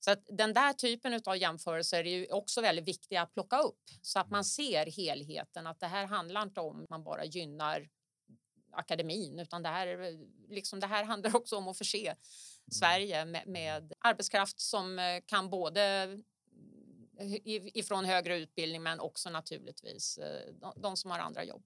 så 0.00 0.10
att 0.10 0.22
den 0.28 0.52
där 0.52 0.72
typen 0.72 1.20
av 1.26 1.36
jämförelser 1.36 2.06
är 2.06 2.10
ju 2.10 2.26
också 2.26 2.60
väldigt 2.60 2.88
viktiga 2.88 3.22
att 3.22 3.34
plocka 3.34 3.58
upp 3.58 3.82
så 4.02 4.18
att 4.18 4.30
man 4.30 4.44
ser 4.44 4.86
helheten. 4.86 5.66
Att 5.66 5.80
det 5.80 5.86
här 5.86 6.06
handlar 6.06 6.42
inte 6.42 6.60
om 6.60 6.82
att 6.82 6.90
man 6.90 7.04
bara 7.04 7.24
gynnar 7.24 7.88
akademin 8.72 9.38
utan 9.38 9.62
det 9.62 9.68
här, 9.68 10.18
liksom, 10.48 10.80
det 10.80 10.86
här 10.86 11.04
handlar 11.04 11.36
också 11.36 11.56
om 11.56 11.68
att 11.68 11.78
förse 11.78 12.14
Sverige 12.70 13.24
med, 13.24 13.46
med 13.46 13.92
arbetskraft 13.98 14.60
som 14.60 14.98
eh, 14.98 15.20
kan 15.26 15.50
både 15.50 16.08
ifrån 17.74 18.04
högre 18.04 18.38
utbildning 18.38 18.82
men 18.82 19.00
också 19.00 19.30
naturligtvis 19.30 20.18
eh, 20.18 20.54
de, 20.60 20.72
de 20.82 20.96
som 20.96 21.10
har 21.10 21.18
andra 21.18 21.44
jobb. 21.44 21.62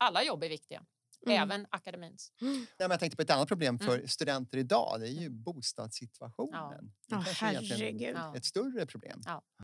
Alla 0.00 0.24
jobb 0.24 0.44
är 0.44 0.48
viktiga, 0.48 0.86
Mm. 1.26 1.42
även 1.42 1.66
akademins. 1.70 2.32
Ja, 2.40 2.46
men 2.78 2.90
jag 2.90 3.00
tänkte 3.00 3.16
på 3.16 3.22
ett 3.22 3.30
annat 3.30 3.48
problem 3.48 3.78
för 3.78 4.06
studenter 4.06 4.58
idag. 4.58 5.00
Det 5.00 5.06
är 5.08 5.10
ju 5.12 5.30
bostadssituationen. 5.30 6.84
Det 6.86 6.90
Ja, 7.06 7.16
kanske 7.24 7.46
är 7.46 7.52
herregud. 7.62 8.16
Ja. 8.16 8.36
ett 8.36 8.44
större 8.44 8.86
problem. 8.86 9.20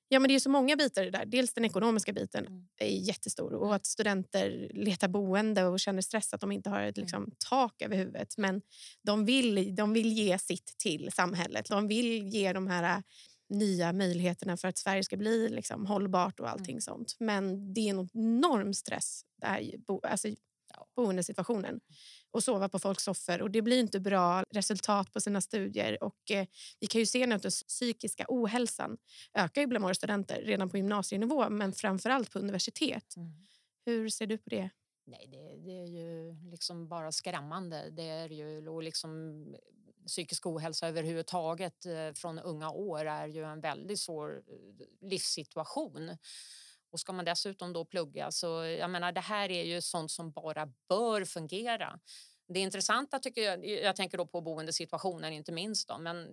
Ja, 0.08 0.18
men 0.20 0.28
det 0.28 0.34
är 0.34 0.40
så 0.40 0.50
många 0.50 0.76
bitar 0.76 1.02
i 1.02 1.04
det 1.04 1.18
där. 1.18 1.26
Dels 1.26 1.52
den 1.54 1.64
ekonomiska 1.64 2.12
biten 2.12 2.46
Mm. 2.46 2.68
är 2.76 2.86
jättestor 2.86 3.54
och 3.54 3.74
att 3.74 3.86
studenter 3.86 4.70
letar 4.74 5.08
boende 5.08 5.64
och 5.64 5.80
känner 5.80 6.02
stress 6.02 6.34
att 6.34 6.40
de 6.40 6.52
inte 6.52 6.70
har 6.70 6.80
ett 6.82 6.96
liksom, 6.96 7.30
tak 7.50 7.82
över 7.82 7.96
huvudet. 7.96 8.34
Men 8.38 8.62
de 9.02 9.24
vill, 9.24 9.74
de 9.74 9.92
vill 9.92 10.12
ge 10.12 10.38
sitt 10.38 10.74
till 10.78 11.12
samhället. 11.12 11.66
De 11.68 11.88
vill 11.88 12.28
ge 12.28 12.52
de 12.52 12.66
här 12.66 13.02
nya 13.48 13.92
möjligheterna 13.92 14.56
för 14.56 14.68
att 14.68 14.78
Sverige 14.78 15.04
ska 15.04 15.16
bli 15.16 15.48
liksom, 15.48 15.86
hållbart 15.86 16.40
och 16.40 16.50
allting 16.50 16.74
mm. 16.74 16.80
sånt. 16.80 17.16
Men 17.20 17.74
det 17.74 17.80
är 17.80 17.90
en 17.90 18.08
enorm 18.14 18.74
stress, 18.74 19.22
det 19.40 19.46
här, 19.46 19.78
bo, 19.86 20.00
alltså, 20.02 20.28
boendesituationen 20.96 21.80
och 22.30 22.44
sova 22.44 22.68
på 22.68 22.78
folks 22.78 23.04
soffor. 23.04 23.42
Och 23.42 23.50
det 23.50 23.62
blir 23.62 23.80
inte 23.80 24.00
bra 24.00 24.44
resultat 24.50 25.12
på 25.12 25.20
sina 25.20 25.40
studier. 25.40 26.02
Och, 26.02 26.30
eh, 26.30 26.46
vi 26.80 26.86
kan 26.86 26.98
ju 26.98 27.06
se 27.06 27.26
nu 27.26 27.34
att 27.34 27.42
den 27.42 27.50
psykiska 27.50 28.24
ohälsan 28.28 28.96
ökar 29.34 29.66
bland 29.66 29.82
våra 29.82 29.94
studenter 29.94 30.42
redan 30.42 30.70
på 30.70 30.76
gymnasienivå 30.76 31.50
men 31.50 31.72
framförallt 31.72 32.32
på 32.32 32.38
universitet. 32.38 33.16
Mm. 33.16 33.32
Hur 33.84 34.08
ser 34.08 34.26
du 34.26 34.38
på 34.38 34.50
det? 34.50 34.70
Nej, 35.06 35.28
det, 35.30 35.56
det, 35.64 35.82
är 35.82 35.86
ju 35.86 36.34
liksom 36.50 36.88
bara 36.88 37.12
skrämmande. 37.12 37.90
Det 37.90 38.08
är 38.08 38.28
ju 38.28 38.80
liksom 38.82 39.44
psykisk 40.06 40.46
ohälsa 40.46 40.88
överhuvudtaget 40.88 41.86
eh, 41.86 42.12
från 42.14 42.38
unga 42.38 42.70
år 42.70 43.04
är 43.04 43.26
ju 43.26 43.44
en 43.44 43.60
väldigt 43.60 44.00
svår 44.00 44.42
eh, 44.48 45.08
livssituation. 45.08 46.16
Och 46.90 47.00
ska 47.00 47.12
man 47.12 47.24
dessutom 47.24 47.72
då 47.72 47.84
plugga 47.84 48.30
så 48.30 48.46
jag 48.64 48.90
menar 48.90 49.12
det 49.12 49.20
här 49.20 49.50
är 49.50 49.64
ju 49.64 49.80
sånt 49.80 50.10
som 50.10 50.30
bara 50.30 50.72
bör 50.88 51.24
fungera. 51.24 52.00
Det 52.48 52.60
intressanta 52.60 53.18
tycker 53.18 53.42
jag, 53.42 53.66
jag 53.66 53.96
tänker 53.96 54.18
då 54.18 54.26
på 54.26 54.40
boendesituationen 54.40 55.32
inte 55.32 55.52
minst 55.52 55.88
då, 55.88 55.98
men 55.98 56.26
eh, 56.26 56.28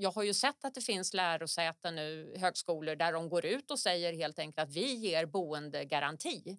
jag 0.00 0.10
har 0.10 0.22
ju 0.22 0.34
sett 0.34 0.64
att 0.64 0.74
det 0.74 0.80
finns 0.80 1.14
lärosäten 1.14 1.94
nu, 1.94 2.34
högskolor 2.36 2.96
där 2.96 3.12
de 3.12 3.28
går 3.28 3.44
ut 3.44 3.70
och 3.70 3.78
säger 3.78 4.12
helt 4.12 4.38
enkelt 4.38 4.68
att 4.68 4.76
vi 4.76 4.94
ger 4.94 5.26
boendegaranti. 5.26 6.58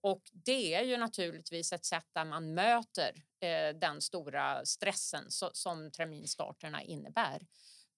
Och 0.00 0.22
det 0.32 0.74
är 0.74 0.82
ju 0.82 0.96
naturligtvis 0.96 1.72
ett 1.72 1.84
sätt 1.84 2.06
där 2.12 2.24
man 2.24 2.54
möter 2.54 3.12
eh, 3.40 3.78
den 3.78 4.00
stora 4.00 4.64
stressen 4.64 5.24
som 5.52 5.90
terminstarterna 5.90 6.82
innebär. 6.82 7.46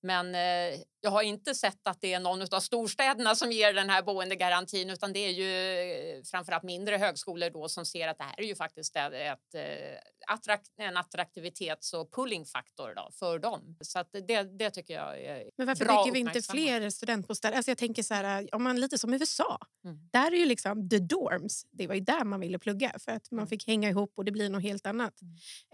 Men 0.03 0.35
eh, 0.35 0.81
jag 1.01 1.11
har 1.11 1.23
inte 1.23 1.55
sett 1.55 1.87
att 1.87 2.01
det 2.01 2.13
är 2.13 2.21
någon 2.21 2.43
av 2.43 2.61
storstäderna 2.61 3.35
som 3.35 3.53
ger 3.53 3.73
den 3.73 3.91
här 3.91 4.03
boendegarantin 4.03 4.91
utan 4.91 5.13
det 5.13 5.19
är 5.19 5.31
ju 5.31 6.17
eh, 6.17 6.23
framförallt 6.23 6.63
mindre 6.63 6.97
högskolor 6.97 7.51
då 7.51 7.69
som 7.69 7.87
ser 7.87 8.09
att 8.09 8.19
det 8.19 8.25
här 8.25 8.41
är 8.41 8.45
ju 8.45 8.55
faktiskt 8.55 8.97
ett, 8.97 9.13
ett, 9.13 9.55
eh, 9.55 10.35
attrakt, 10.35 10.67
en 10.77 10.97
attraktivitets 10.97 11.95
och 11.95 12.13
pullingfaktor 12.13 12.95
då 12.95 13.11
för 13.13 13.39
dem. 13.39 13.77
Så 13.81 14.05
det, 14.13 14.43
det 14.43 14.71
tycker 14.71 14.95
jag 14.95 15.21
är 15.21 15.51
Men 15.57 15.67
varför 15.67 15.85
bra 15.85 16.05
bygger 16.05 16.13
vi 16.13 16.19
inte 16.19 16.43
fler 16.43 16.91
studentbostäder? 16.91 17.57
Alltså 17.57 17.71
jag 17.71 17.79
tänker 17.79 18.03
så 18.03 18.15
här, 18.15 18.55
om 18.55 18.63
man 18.63 18.81
lite 18.81 18.99
som 18.99 19.15
USA. 19.15 19.59
Mm. 19.85 19.99
Där 20.13 20.33
är 20.33 20.37
ju 20.37 20.47
liksom 20.47 20.89
the 20.89 20.99
dorms. 20.99 21.67
Det 21.71 21.87
var 21.87 21.95
ju 21.95 22.01
där 22.01 22.25
man 22.25 22.41
ville 22.41 22.59
plugga 22.59 22.93
för 22.99 23.13
att 23.13 23.31
man 23.31 23.39
mm. 23.39 23.49
fick 23.49 23.67
hänga 23.67 23.89
ihop 23.89 24.13
och 24.17 24.25
det 24.25 24.33
blir 24.33 24.49
något 24.49 24.63
helt 24.63 24.87
annat. 24.87 25.15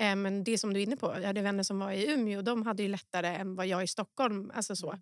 Mm. 0.01 0.23
men 0.23 0.45
det 0.45 0.59
som 0.59 0.75
du 0.75 0.81
är 0.81 0.85
inne 0.85 0.97
på, 0.97 1.15
jag 1.17 1.27
hade 1.27 1.43
vänner 1.43 1.63
som 1.63 1.79
var 1.79 1.93
i 1.93 2.11
Umeå 2.11 2.39
och 2.39 2.45
de 2.45 2.67
hade 2.67 2.83
ju 2.83 2.89
lättare 2.89 3.29
än 3.29 3.55
vad 3.55 3.67
jag 3.67 3.85
i 3.85 3.87
Stockholm. 3.87 4.18
Alltså 4.55 4.77
så. 4.77 4.95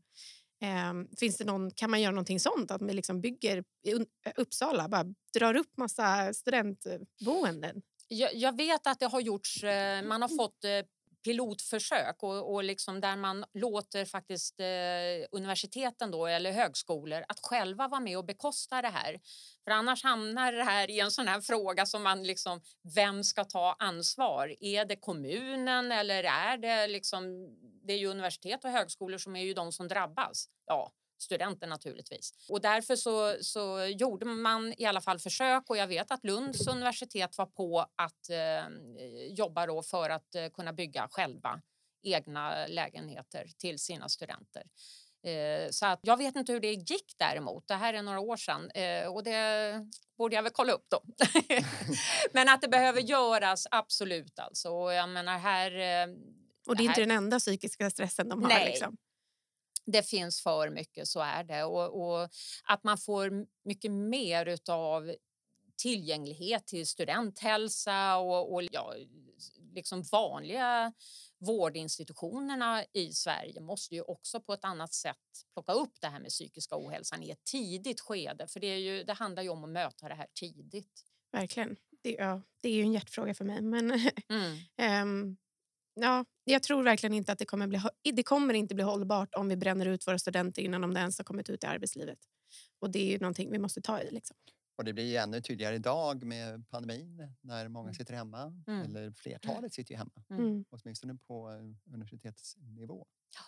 Mm. 0.61 1.00
Eh, 1.00 1.09
finns 1.18 1.37
det 1.37 1.44
någon, 1.44 1.70
kan 1.70 1.90
man 1.90 2.00
göra 2.00 2.12
någonting 2.12 2.40
sånt? 2.40 2.70
Att 2.70 2.81
man 2.81 2.96
liksom 2.96 3.20
bygger 3.20 3.64
i 3.83 3.94
Uppsala, 4.37 4.88
bara 4.88 5.05
drar 5.35 5.57
upp 5.57 5.76
massa 5.76 6.35
studentboenden? 6.35 7.83
Jag, 8.09 8.35
jag 8.35 8.57
vet 8.57 8.87
att 8.87 9.00
det 9.00 9.07
har 9.07 9.20
gjorts, 9.20 9.64
eh, 9.64 10.02
man 10.02 10.22
har 10.22 10.29
fått 10.29 10.64
eh, 10.64 10.70
pilotförsök 11.26 12.22
och, 12.22 12.54
och 12.54 12.64
liksom 12.64 13.00
där 13.00 13.16
man 13.16 13.44
låter 13.54 14.04
faktiskt 14.04 14.60
eh, 14.60 15.26
universiteten 15.30 16.10
då, 16.10 16.26
eller 16.26 16.52
högskolor 16.52 17.24
att 17.28 17.40
själva 17.42 17.88
vara 17.88 18.00
med 18.00 18.18
och 18.18 18.24
bekosta 18.24 18.82
det 18.82 18.88
här. 18.88 19.20
För 19.64 19.70
annars 19.70 20.02
hamnar 20.02 20.52
det 20.52 20.64
här 20.64 20.90
i 20.90 21.00
en 21.00 21.10
sån 21.10 21.28
här 21.28 21.40
fråga 21.40 21.86
som 21.86 22.02
man 22.02 22.22
liksom, 22.22 22.60
vem 22.94 23.24
ska 23.24 23.44
ta 23.44 23.76
ansvar? 23.78 24.54
Är 24.60 24.84
det 24.84 24.96
kommunen 24.96 25.92
eller 25.92 26.24
är 26.24 26.58
det 26.58 26.86
liksom, 26.86 27.48
det 27.86 27.92
är 27.92 27.98
ju 27.98 28.06
universitet 28.06 28.64
och 28.64 28.70
högskolor 28.70 29.18
som 29.18 29.36
är 29.36 29.42
ju 29.42 29.54
de 29.54 29.72
som 29.72 29.88
drabbas. 29.88 30.48
Ja, 30.66 30.92
studenter 31.18 31.66
naturligtvis. 31.66 32.33
Och 32.48 32.61
därför 32.61 32.96
så, 32.96 33.37
så 33.40 33.85
gjorde 33.85 34.26
man 34.26 34.74
i 34.79 34.85
alla 34.85 35.00
fall 35.00 35.18
försök 35.18 35.70
och 35.70 35.76
jag 35.76 35.87
vet 35.87 36.11
att 36.11 36.24
Lunds 36.24 36.66
universitet 36.68 37.38
var 37.38 37.46
på 37.46 37.87
att 37.96 38.31
eh, 38.31 38.66
jobba 39.31 39.66
då 39.66 39.83
för 39.83 40.11
att 40.11 40.35
eh, 40.35 40.48
kunna 40.48 40.72
bygga 40.72 41.09
själva 41.11 41.61
egna 42.02 42.66
lägenheter 42.66 43.50
till 43.59 43.79
sina 43.79 44.09
studenter. 44.09 44.62
Eh, 45.26 45.70
så 45.70 45.87
att 45.87 46.00
jag 46.02 46.16
vet 46.16 46.37
inte 46.37 46.52
hur 46.52 46.61
det 46.61 46.72
gick 46.72 47.14
däremot. 47.18 47.68
Det 47.68 47.74
här 47.74 47.94
är 47.94 48.02
några 48.02 48.20
år 48.20 48.37
sedan 48.37 48.70
eh, 48.70 49.07
och 49.07 49.24
det 49.24 49.72
borde 50.18 50.37
jag 50.37 50.42
väl 50.42 50.52
kolla 50.52 50.72
upp 50.72 50.87
då. 50.88 51.02
Men 52.33 52.48
att 52.48 52.62
det 52.62 52.68
behöver 52.68 53.00
göras, 53.00 53.66
absolut 53.70 54.38
alltså. 54.38 54.70
Och 54.70 54.92
jag 54.92 55.09
menar 55.09 55.38
här... 55.38 55.70
Eh, 55.70 56.14
och 56.66 56.76
det 56.76 56.83
är 56.83 56.85
inte 56.85 57.00
den 57.00 57.11
enda 57.11 57.38
psykiska 57.38 57.90
stressen 57.90 58.29
de 58.29 58.42
har? 58.42 58.48
Nej, 58.48 58.66
liksom 58.66 58.96
det 59.87 60.03
finns 60.03 60.42
för 60.42 60.70
mycket, 60.70 61.09
så 61.09 61.20
är 61.20 61.44
det. 61.44 61.64
Och, 61.64 62.03
och 62.03 62.29
att 62.64 62.85
man 62.85 62.99
får 62.99 63.46
mycket 63.64 63.92
mer 63.92 64.59
av 64.70 65.14
tillgänglighet 65.77 66.66
till 66.66 66.87
studenthälsa 66.87 68.16
och, 68.16 68.55
och 68.55 68.62
ja, 68.72 68.94
liksom 69.75 70.03
vanliga 70.03 70.92
vårdinstitutionerna 71.38 72.85
i 72.92 73.12
Sverige 73.12 73.61
måste 73.61 73.94
ju 73.94 74.03
också 74.03 74.40
på 74.40 74.53
ett 74.53 74.64
annat 74.64 74.92
sätt 74.92 75.16
plocka 75.55 75.72
upp 75.72 76.01
det 76.01 76.07
här 76.07 76.20
med 76.20 76.31
psykiska 76.31 76.77
ohälsan 76.79 77.22
i 77.22 77.31
ett 77.31 77.44
tidigt 77.44 78.01
skede. 78.01 78.46
För 78.49 78.61
det, 78.61 78.66
är 78.66 78.79
ju, 78.79 79.05
det 79.05 79.12
handlar 79.12 79.42
ju 79.42 79.49
om 79.49 79.64
att 79.64 79.70
möta 79.70 80.09
det 80.09 80.14
här 80.14 80.29
tidigt. 80.35 81.05
Verkligen. 81.33 81.77
Det, 82.03 82.11
ja, 82.11 82.42
det 82.62 82.68
är 82.68 82.72
ju 82.72 82.83
en 82.83 82.92
hjärtfråga 82.92 83.35
för 83.35 83.44
mig. 83.44 83.62
Men, 83.62 83.90
mm. 84.29 85.03
um, 85.03 85.37
Ja, 86.00 86.24
jag 86.44 86.62
tror 86.62 86.82
verkligen 86.82 87.14
inte 87.14 87.32
att 87.32 87.38
det 87.38 87.44
kommer 87.44 87.66
bli 87.66 87.80
det 88.14 88.22
kommer 88.22 88.54
inte 88.54 88.74
bli 88.74 88.85
hållbart 88.85 89.35
om 89.35 89.48
vi 89.48 89.56
bränner 89.56 89.87
ut 89.87 90.06
våra 90.06 90.18
studenter 90.18 90.62
innan 90.62 90.80
de 90.80 90.96
ens 90.96 91.18
har 91.18 91.24
kommit 91.24 91.50
ut 91.50 91.64
i 91.64 91.66
arbetslivet. 91.66 92.18
Och 92.78 92.90
det 92.90 92.98
är 92.98 93.12
ju 93.12 93.18
någonting 93.18 93.50
vi 93.50 93.59
måste 93.59 93.80
ta 93.80 94.00
i. 94.00 94.11
Liksom. 94.11 94.37
Och 94.76 94.85
det 94.85 94.92
blir 94.92 95.18
ännu 95.18 95.40
tydligare 95.40 95.74
idag 95.74 96.24
med 96.24 96.68
pandemin 96.68 97.35
när 97.40 97.68
många 97.68 97.88
mm. 97.88 97.94
sitter 97.94 98.14
hemma. 98.14 98.62
Mm. 98.66 98.82
Eller 98.82 99.11
flertalet 99.11 99.74
sitter 99.74 99.92
ju 99.92 99.98
hemma. 99.98 100.24
Mm. 100.30 100.42
mm. 100.42 100.64
Åtminstone 100.70 101.18
på 101.26 101.50
eh, 101.50 101.94
universitetsnivå. 101.94 103.06
Ja. 103.35 103.40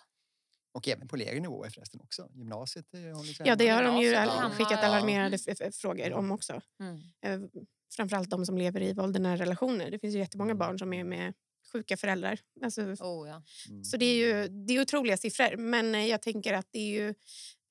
Och 0.71 0.87
även 0.87 1.07
på 1.07 1.15
lägre 1.15 1.39
nivåer 1.39 1.69
förresten 1.69 2.01
också. 2.01 2.29
Gymnasiet 2.33 2.85
håller 2.93 3.47
Ja, 3.47 3.55
det 3.55 3.67
har 3.67 3.83
de 3.83 3.97
ju 3.97 4.15
all, 4.15 4.51
skickat 4.51 4.83
alarmerade 4.83 5.37
ja. 5.45 5.71
frågor 5.71 6.13
om 6.13 6.31
också. 6.31 6.61
Mm. 6.79 7.01
Eh, 7.21 7.49
framförallt 7.95 8.29
de 8.29 8.45
som 8.45 8.57
lever 8.57 8.81
i 8.81 8.93
våldernära 8.93 9.37
relationer. 9.37 9.91
Det 9.91 9.99
finns 9.99 10.15
ju 10.15 10.19
jättemånga 10.19 10.55
barn 10.55 10.79
som 10.79 10.93
är 10.93 11.03
med 11.03 11.33
sjuka 11.71 11.97
föräldrar. 11.97 12.39
Alltså, 12.63 12.81
oh, 12.81 13.27
ja. 13.27 13.43
mm. 13.69 13.83
Så 13.83 13.97
det 13.97 14.05
är 14.05 14.15
ju 14.15 14.47
det 14.47 14.73
är 14.73 14.81
otroliga 14.81 15.17
siffror. 15.17 15.57
Men 15.57 15.95
eh, 15.95 16.05
jag 16.07 16.21
tänker 16.21 16.53
att 16.53 16.67
det 16.71 16.79
är 16.79 17.01
ju 17.01 17.13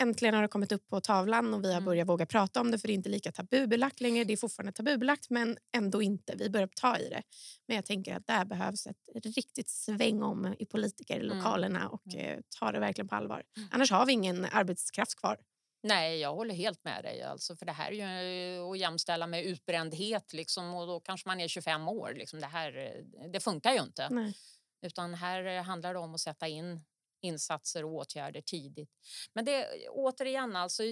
äntligen 0.01 0.35
har 0.35 0.43
det 0.43 0.49
kommit 0.49 0.73
upp 0.73 0.89
på 0.89 1.01
tavlan 1.01 1.55
och 1.55 1.65
vi 1.65 1.69
har 1.69 1.77
mm. 1.77 1.85
börjat 1.85 2.09
våga 2.09 2.27
prata 2.27 2.61
om 2.61 2.71
det 2.71 2.79
för 2.79 2.89
det 2.89 2.93
är 2.93 2.95
inte 2.95 3.09
lika 3.09 3.33
tabubelagt 3.33 4.01
längre. 4.01 4.25
Det 4.25 4.33
är 4.33 4.37
fortfarande 4.37 4.73
tabubelagt 4.73 5.31
men 5.31 5.57
ändå 5.77 6.03
inte. 6.03 6.35
Vi 6.37 6.51
börjar 6.51 6.69
ta 6.75 6.99
i 6.99 7.09
det. 7.09 7.23
Men 7.67 7.77
jag 7.77 7.85
tänker 7.85 8.17
att 8.17 8.27
där 8.27 8.45
behövs 8.45 8.87
ett 8.87 9.27
riktigt 9.37 9.69
sväng 9.69 10.23
om 10.23 10.55
i 10.59 10.67
politikerlokalerna 10.67 11.81
mm. 11.81 11.93
och 11.93 12.15
mm. 12.15 12.43
ta 12.59 12.73
det 12.73 12.81
verkligen 12.81 13.09
på 13.09 13.15
allvar. 13.15 13.43
Mm. 13.57 13.69
Annars 13.73 13.91
har 13.91 14.07
vi 14.07 14.13
ingen 14.13 14.45
arbetskraft 14.45 15.15
kvar. 15.15 15.37
Nej, 15.83 16.19
jag 16.19 16.35
håller 16.35 16.55
helt 16.55 16.85
med 16.85 17.05
dig. 17.05 17.23
Alltså, 17.23 17.57
för 17.57 17.67
Det 17.67 17.73
här 17.73 17.93
är 17.93 18.23
ju 18.23 18.71
att 18.71 18.79
jämställa 18.79 19.27
med 19.27 19.45
utbrändhet 19.45 20.33
liksom, 20.33 20.75
och 20.75 20.87
då 20.87 21.01
kanske 21.01 21.29
man 21.29 21.41
är 21.41 21.49
25 21.49 21.89
år. 21.89 22.15
Liksom. 22.17 22.41
Det, 22.41 22.47
här, 22.47 23.03
det 23.33 23.41
funkar 23.41 23.73
ju 23.73 23.83
inte. 23.83 24.09
Nej. 24.11 24.35
Utan 24.83 25.15
här 25.15 25.63
handlar 25.63 25.95
det 25.95 26.01
om 26.01 26.15
att 26.15 26.21
sätta 26.21 26.49
in 26.49 26.85
insatser 27.23 27.85
och 27.85 27.93
åtgärder 27.93 28.41
tidigt. 28.41 28.91
Men 29.33 29.45
det 29.45 29.89
återigen, 29.89 30.57
alltså, 30.57 30.83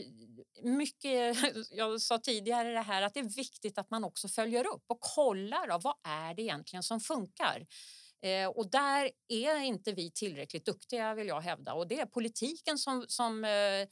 mycket, 0.62 1.37
jag 1.70 2.01
sa 2.01 2.18
tidigare 2.18 2.72
det 2.72 2.81
här 2.81 3.03
att 3.03 3.14
det 3.14 3.20
är 3.20 3.37
viktigt 3.37 3.79
att 3.79 3.90
man 3.90 4.05
också 4.05 4.29
följer 4.29 4.66
upp 4.66 4.85
och 4.87 5.01
kollar 5.01 5.68
då, 5.68 5.79
vad 5.79 5.94
är 6.03 6.35
det 6.35 6.42
egentligen 6.42 6.83
som 6.83 7.01
funkar. 7.01 7.66
Eh, 8.22 8.49
och 8.49 8.70
där 8.70 9.11
är 9.29 9.59
inte 9.59 9.92
vi 9.92 10.11
tillräckligt 10.11 10.64
duktiga 10.64 11.14
vill 11.14 11.27
jag 11.27 11.40
hävda 11.40 11.75
och 11.75 11.88
det 11.88 12.01
är 12.01 12.07
politiken 12.07 12.79
som, 12.79 13.05
som 13.09 13.44
eh, 13.44 13.88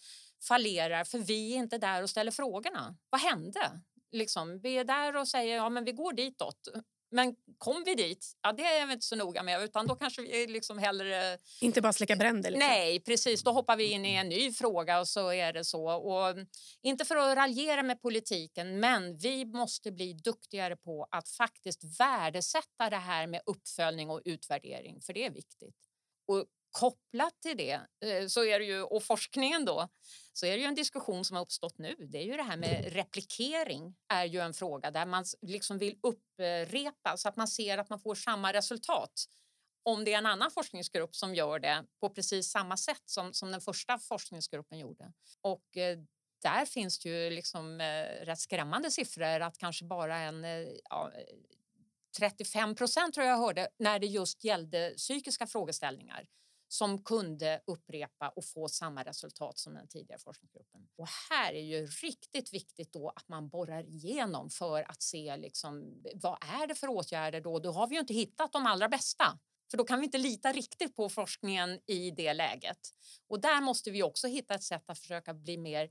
fallerar 0.48 1.04
för 1.04 1.18
vi 1.18 1.54
är 1.54 1.58
inte 1.58 1.78
där 1.78 2.02
och 2.02 2.10
ställer 2.10 2.30
frågorna. 2.30 2.96
Vad 3.10 3.20
hände? 3.20 3.80
Liksom, 4.12 4.60
vi 4.60 4.78
är 4.78 4.84
där 4.84 5.16
och 5.16 5.28
säger 5.28 5.56
ja 5.56 5.68
men 5.68 5.84
vi 5.84 5.92
går 5.92 6.12
ditåt. 6.12 6.68
Men 7.10 7.34
kom 7.58 7.82
vi 7.86 7.94
dit? 7.94 8.36
Ja, 8.42 8.52
det 8.52 8.62
är 8.62 8.86
vi 8.86 8.92
inte 8.92 9.06
så 9.06 9.16
noga 9.16 9.42
med. 9.42 9.62
Utan 9.62 9.86
då 9.86 9.96
kanske 9.96 10.22
vi 10.22 10.46
liksom 10.46 10.78
hellre... 10.78 11.38
Inte 11.60 11.80
bara 11.80 11.92
släcka 11.92 12.16
bränder? 12.16 12.50
Liksom. 12.50 12.68
Nej, 12.68 13.00
precis. 13.00 13.42
Då 13.42 13.50
hoppar 13.50 13.76
vi 13.76 13.84
in 13.84 14.04
i 14.04 14.14
en 14.14 14.28
ny 14.28 14.52
fråga 14.52 15.00
och 15.00 15.08
så 15.08 15.32
är 15.32 15.52
det 15.52 15.64
så. 15.64 15.86
Och 15.86 16.36
inte 16.82 17.04
för 17.04 17.16
att 17.16 17.36
raljera 17.36 17.82
med 17.82 18.02
politiken, 18.02 18.80
men 18.80 19.16
vi 19.18 19.44
måste 19.44 19.92
bli 19.92 20.12
duktigare 20.12 20.76
på 20.76 21.06
att 21.10 21.28
faktiskt 21.28 21.98
värdesätta 22.00 22.90
det 22.90 22.96
här 22.96 23.26
med 23.26 23.40
uppföljning 23.46 24.10
och 24.10 24.20
utvärdering, 24.24 25.00
för 25.00 25.12
det 25.12 25.24
är 25.24 25.30
viktigt. 25.30 25.76
Och 26.26 26.44
kopplat 26.74 27.40
till 27.42 27.56
det 27.56 27.80
eh, 28.04 28.26
så 28.28 28.44
är 28.44 28.58
det 28.58 28.64
ju, 28.64 28.82
och 28.82 29.02
forskningen 29.02 29.64
då, 29.64 29.88
så 30.32 30.46
är 30.46 30.50
det 30.50 30.58
ju 30.58 30.64
en 30.64 30.74
diskussion 30.74 31.24
som 31.24 31.36
har 31.36 31.42
uppstått 31.42 31.78
nu. 31.78 31.94
Det 31.98 32.18
är 32.18 32.22
ju 32.22 32.36
det 32.36 32.42
här 32.42 32.56
med 32.56 32.92
replikering 32.92 33.94
är 34.08 34.24
ju 34.24 34.40
en 34.40 34.54
fråga 34.54 34.90
där 34.90 35.06
man 35.06 35.24
liksom 35.42 35.78
vill 35.78 35.98
upprepa 36.02 37.16
så 37.16 37.28
att 37.28 37.36
man 37.36 37.48
ser 37.48 37.78
att 37.78 37.90
man 37.90 38.00
får 38.00 38.14
samma 38.14 38.52
resultat 38.52 39.24
om 39.82 40.04
det 40.04 40.12
är 40.12 40.18
en 40.18 40.26
annan 40.26 40.50
forskningsgrupp 40.50 41.16
som 41.16 41.34
gör 41.34 41.58
det 41.58 41.84
på 42.00 42.08
precis 42.08 42.50
samma 42.50 42.76
sätt 42.76 43.02
som, 43.04 43.32
som 43.32 43.50
den 43.50 43.60
första 43.60 43.98
forskningsgruppen 43.98 44.78
gjorde. 44.78 45.12
Och 45.40 45.76
eh, 45.76 45.98
där 46.42 46.66
finns 46.66 46.98
det 46.98 47.08
ju 47.08 47.30
liksom 47.30 47.80
eh, 47.80 48.24
rätt 48.24 48.40
skrämmande 48.40 48.90
siffror 48.90 49.40
att 49.40 49.58
kanske 49.58 49.84
bara 49.84 50.16
en 50.16 50.44
ja, 50.90 51.12
35 52.18 52.74
procent 52.74 53.14
tror 53.14 53.26
jag 53.26 53.38
hörde 53.38 53.68
när 53.78 53.98
det 53.98 54.06
just 54.06 54.44
gällde 54.44 54.94
psykiska 54.96 55.46
frågeställningar 55.46 56.26
som 56.74 57.04
kunde 57.04 57.60
upprepa 57.66 58.28
och 58.28 58.44
få 58.44 58.68
samma 58.68 59.02
resultat 59.04 59.58
som 59.58 59.74
den 59.74 59.88
tidigare 59.88 60.18
forskningsgruppen. 60.18 60.88
Och 60.96 61.08
här 61.30 61.52
är 61.52 61.62
ju 61.62 61.86
riktigt 61.86 62.52
viktigt 62.52 62.92
då 62.92 63.08
att 63.08 63.28
man 63.28 63.48
borrar 63.48 63.82
igenom 63.82 64.50
för 64.50 64.90
att 64.90 65.02
se 65.02 65.36
liksom, 65.36 66.02
vad 66.14 66.38
är 66.40 66.66
det 66.66 66.74
för 66.74 66.88
åtgärder 66.88 67.40
då? 67.40 67.58
Då 67.58 67.72
har 67.72 67.86
vi 67.86 67.94
ju 67.94 68.00
inte 68.00 68.14
hittat 68.14 68.52
de 68.52 68.66
allra 68.66 68.88
bästa. 68.88 69.38
För 69.70 69.78
då 69.78 69.84
kan 69.84 70.00
vi 70.00 70.04
inte 70.04 70.18
lita 70.18 70.52
riktigt 70.52 70.96
på 70.96 71.08
forskningen 71.08 71.80
i 71.86 72.10
det 72.10 72.34
läget. 72.34 72.78
Och 73.28 73.40
där 73.40 73.60
måste 73.60 73.90
vi 73.90 74.02
också 74.02 74.26
hitta 74.26 74.54
ett 74.54 74.62
sätt 74.62 74.90
att 74.90 74.98
försöka 74.98 75.34
bli 75.34 75.58
mer 75.58 75.90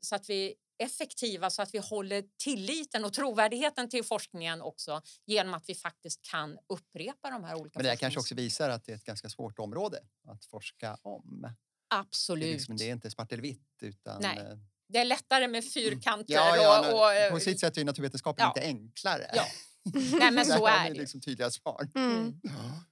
så 0.00 0.14
att 0.14 0.30
vi 0.30 0.54
effektiva 0.80 1.50
så 1.50 1.62
att 1.62 1.74
vi 1.74 1.78
håller 1.78 2.24
tilliten 2.38 3.04
och 3.04 3.12
trovärdigheten 3.12 3.88
till 3.88 4.04
forskningen 4.04 4.62
också 4.62 5.02
genom 5.26 5.54
att 5.54 5.64
vi 5.68 5.74
faktiskt 5.74 6.22
kan 6.22 6.58
upprepa 6.68 7.30
de 7.30 7.44
här 7.44 7.54
olika 7.54 7.78
Men 7.78 7.86
det 7.86 7.96
kanske 7.96 8.20
också 8.20 8.34
visar 8.34 8.70
att 8.70 8.84
det 8.84 8.92
är 8.92 8.96
ett 8.96 9.04
ganska 9.04 9.28
svårt 9.28 9.58
område 9.58 9.98
att 10.28 10.44
forska 10.44 10.98
om. 11.02 11.52
Absolut. 11.94 12.42
Det 12.42 12.48
är, 12.48 12.52
liksom, 12.52 12.76
det 12.76 12.88
är 12.88 12.92
inte 12.92 13.10
svart 13.10 13.32
eller 13.32 13.42
vitt 13.42 13.78
utan 13.82 14.22
Nej. 14.22 14.38
eh, 14.38 14.58
Det 14.88 14.98
är 14.98 15.04
lättare 15.04 15.48
med 15.48 15.72
fyrkanter 15.72 16.34
ja, 16.34 16.56
ja, 16.56 16.92
och... 16.92 17.00
och 17.00 17.12
eh, 17.12 17.32
på 17.32 17.40
sitt 17.40 17.60
sätt 17.60 17.76
är 17.76 17.84
naturvetenskapen 17.84 18.42
ja. 18.42 18.52
lite 18.56 18.66
enklare. 18.66 19.30
Ja. 19.34 19.44
Nej, 20.18 20.30
men 20.30 20.44
så 20.44 20.66
är 20.66 20.90
det. 20.90 20.94
liksom 20.94 21.20
tydliga 21.20 21.50
svar. 21.50 21.88
Mm. 21.94 22.40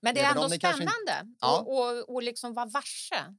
Men 0.00 0.14
det 0.14 0.20
är 0.20 0.30
ändå 0.30 0.48
kanske 0.48 0.60
spännande 0.60 1.34
Ja. 1.40 1.60
och, 1.60 1.78
och, 1.78 2.14
och 2.14 2.22
liksom 2.22 2.54
vara 2.54 2.66
varse 2.66 3.34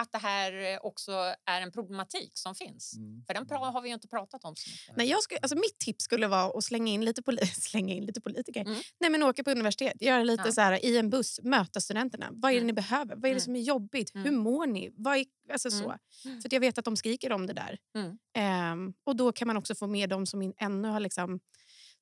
att 0.00 0.12
det 0.12 0.18
här 0.18 0.78
också 0.86 1.12
är 1.46 1.60
en 1.60 1.72
problematik 1.72 2.30
som 2.34 2.54
finns. 2.54 2.96
Mm. 2.96 3.24
För 3.26 3.34
den 3.34 3.46
pra- 3.46 3.72
har 3.72 3.82
vi 3.82 3.88
ju 3.88 3.94
inte 3.94 4.08
pratat 4.08 4.44
om 4.44 4.56
så 4.56 4.70
mycket. 4.70 4.96
Men 4.96 5.06
jag 5.06 5.22
skulle, 5.22 5.40
alltså 5.42 5.56
mitt 5.56 5.78
tips 5.78 6.04
skulle 6.04 6.26
vara 6.28 6.58
att 6.58 6.64
slänga 6.64 6.92
in 6.92 7.04
lite, 7.04 7.22
poli 7.22 7.46
slänga 7.46 7.94
in 7.94 8.04
lite 8.06 8.20
politiker. 8.20 8.60
Mm. 8.60 8.80
Nej, 9.00 9.10
men 9.10 9.22
åka 9.22 9.44
på 9.44 9.50
universitet, 9.50 10.02
göra 10.02 10.22
lite 10.24 10.42
Ja. 10.46 10.52
så 10.52 10.60
här, 10.60 10.84
i 10.84 10.98
en 10.98 11.10
buss, 11.10 11.40
möta 11.42 11.80
studenterna. 11.80 12.28
Vad 12.32 12.50
är 12.50 12.54
det 12.54 12.58
Mm. 12.58 12.66
ni 12.66 12.72
behöver? 12.72 13.14
Vad 13.14 13.24
är 13.24 13.28
det 13.28 13.28
Mm. 13.30 13.40
som 13.40 13.56
är 13.56 13.60
jobbigt? 13.60 14.14
Hur 14.14 14.26
Mm. 14.26 14.36
mår 14.40 14.66
ni? 14.66 14.90
Vad 14.96 15.16
är, 15.16 15.24
alltså 15.52 15.68
Mm. 15.68 15.80
så. 15.80 15.94
Mm. 16.28 16.40
För 16.40 16.48
att 16.48 16.52
jag 16.52 16.60
vet 16.60 16.78
att 16.78 16.84
de 16.84 16.96
skriker 16.96 17.32
om 17.32 17.46
det 17.46 17.52
där. 17.52 17.78
Mm. 17.94 18.18
Ehm, 18.36 18.92
och 19.04 19.16
då 19.16 19.32
kan 19.32 19.46
man 19.48 19.56
också 19.56 19.74
få 19.74 19.86
med 19.86 20.08
de 20.08 20.26
som 20.26 20.42
in, 20.42 20.52
ännu 20.58 20.88
har 20.88 21.00
liksom 21.00 21.40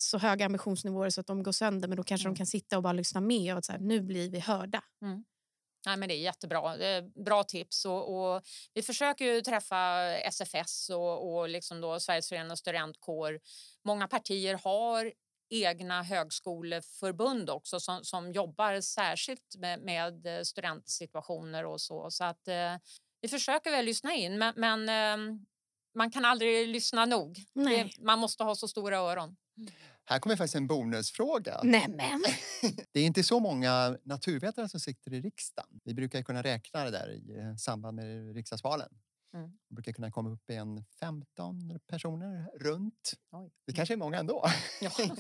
så 0.01 0.19
höga 0.19 0.47
ambitionsnivåer 0.47 1.11
så 1.11 1.21
att 1.21 1.27
de 1.27 1.43
går 1.43 1.53
sönder. 1.53 1.89
Men 1.89 1.97
då 1.97 2.03
kanske 2.03 2.25
Mm. 2.27 2.35
de 2.35 2.39
kan 2.39 2.47
sitta 2.47 2.77
och 2.77 2.83
bara 2.83 2.93
lyssna 2.93 3.21
med 3.21 3.53
och 3.53 3.59
att 3.59 3.65
så 3.65 3.73
här, 3.73 3.79
nu 3.79 4.01
blir 4.01 4.31
vi 4.31 4.39
hörda. 4.41 4.83
Nej, 5.89 5.97
men 5.97 6.09
det 6.09 6.15
är 6.15 6.19
jättebra. 6.19 6.77
Det 6.77 6.87
är 6.87 7.25
bra 7.25 7.45
tips. 7.45 7.85
Och, 7.85 8.15
och 8.15 8.43
vi 8.75 8.83
försöker 8.83 9.25
ju 9.25 9.41
träffa 9.41 10.03
SFS 10.19 10.91
och, 10.91 11.35
och 11.35 11.49
liksom 11.49 11.81
då 11.81 12.01
Sveriges 12.01 12.29
förenade 12.29 12.57
studentkår. 12.57 13.41
Många 13.85 14.09
partier 14.09 14.61
har 14.65 15.13
egna 15.51 16.03
högskoleförbund 16.03 17.51
också 17.51 17.81
som, 17.81 18.05
som 18.05 18.33
jobbar 18.33 18.81
särskilt 18.81 19.57
med, 19.59 19.81
med 19.81 20.47
studentsituationer 20.47 21.67
och 21.67 21.81
så. 21.81 22.11
Så 22.11 22.25
att 22.25 22.49
eh, 22.49 22.75
vi 23.21 23.29
försöker 23.29 23.71
väl 23.71 23.85
lyssna 23.85 24.15
in, 24.15 24.39
men, 24.39 24.55
men 24.57 24.89
eh, 24.89 25.37
man 25.95 26.11
kan 26.11 26.25
aldrig 26.25 26.69
lyssna 26.69 27.05
nog. 27.05 27.39
Nej. 27.53 27.85
Det, 27.97 28.05
man 28.05 28.19
måste 28.19 28.45
ha 28.45 28.55
så 28.55 28.69
stora 28.69 28.99
öron. 28.99 29.37
Här 30.09 30.19
kommer 30.19 30.37
faktiskt 30.37 30.55
en 30.55 30.67
bonusfråga. 30.67 31.61
Nämen! 31.63 32.23
Det 32.93 33.01
är 33.01 33.05
inte 33.05 33.23
så 33.23 33.41
många 33.41 33.99
naturvetare 34.03 34.69
som 34.69 34.81
sitter 34.81 35.13
i 35.13 35.21
riksdagen. 35.21 35.81
Vi 35.85 35.95
brukar 35.95 36.23
kunna 36.23 36.43
räkna 36.43 36.85
det 36.85 36.91
där 36.91 37.11
i 37.11 37.39
eh, 37.39 37.57
samband 37.57 37.97
med 37.97 38.35
riksdagsvalen. 38.35 38.89
Mm. 39.35 39.51
Det 39.69 39.75
brukar 39.75 39.93
kunna 39.93 40.11
komma 40.11 40.31
upp 40.31 40.51
i 40.51 40.55
en 40.55 40.85
15 41.01 41.79
personer 41.87 42.51
runt. 42.61 43.13
Oj. 43.31 43.51
Det 43.67 43.73
kanske 43.73 43.95
är 43.95 43.97
många 43.97 44.19
ändå. 44.19 44.45
Ja. 44.81 44.91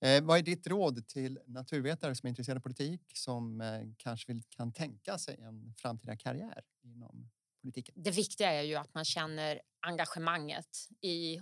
Eh, 0.00 0.24
vad 0.24 0.38
är 0.38 0.42
ditt 0.42 0.66
råd 0.66 1.08
till 1.08 1.38
naturvetare 1.46 2.14
som 2.14 2.26
är 2.26 2.28
intresserade 2.28 2.58
av 2.58 2.62
politik 2.62 3.02
som 3.14 3.60
eh, 3.60 3.80
kanske 3.96 4.32
vill, 4.32 4.42
kan 4.48 4.72
tänka 4.72 5.18
sig 5.18 5.40
en 5.40 5.74
framtida 5.78 6.16
karriär 6.16 6.62
inom 6.84 7.30
politiken? 7.62 7.94
Det 7.98 8.10
viktiga 8.10 8.52
är 8.52 8.62
ju 8.62 8.74
att 8.74 8.94
man 8.94 9.04
känner 9.04 9.60
engagemanget 9.80 10.88
i 11.00 11.38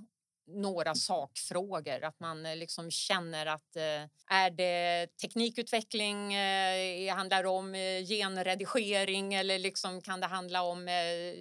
några 0.47 0.95
sakfrågor. 0.95 2.05
Att 2.05 2.21
man 2.21 2.47
eh, 2.47 2.57
liksom 2.57 2.91
känner 2.91 3.47
att 3.47 3.77
eh, 3.77 4.37
är 4.37 4.51
det 4.51 5.07
teknikutveckling, 5.23 6.35
eh, 6.35 7.15
handlar 7.15 7.43
det 7.43 7.49
om 7.49 7.75
eh, 7.75 8.05
genredigering 8.05 9.35
eller 9.35 9.59
liksom 9.59 10.01
kan 10.01 10.21
det 10.21 10.27
handla 10.27 10.63
om 10.63 10.89
eh, 10.89 11.35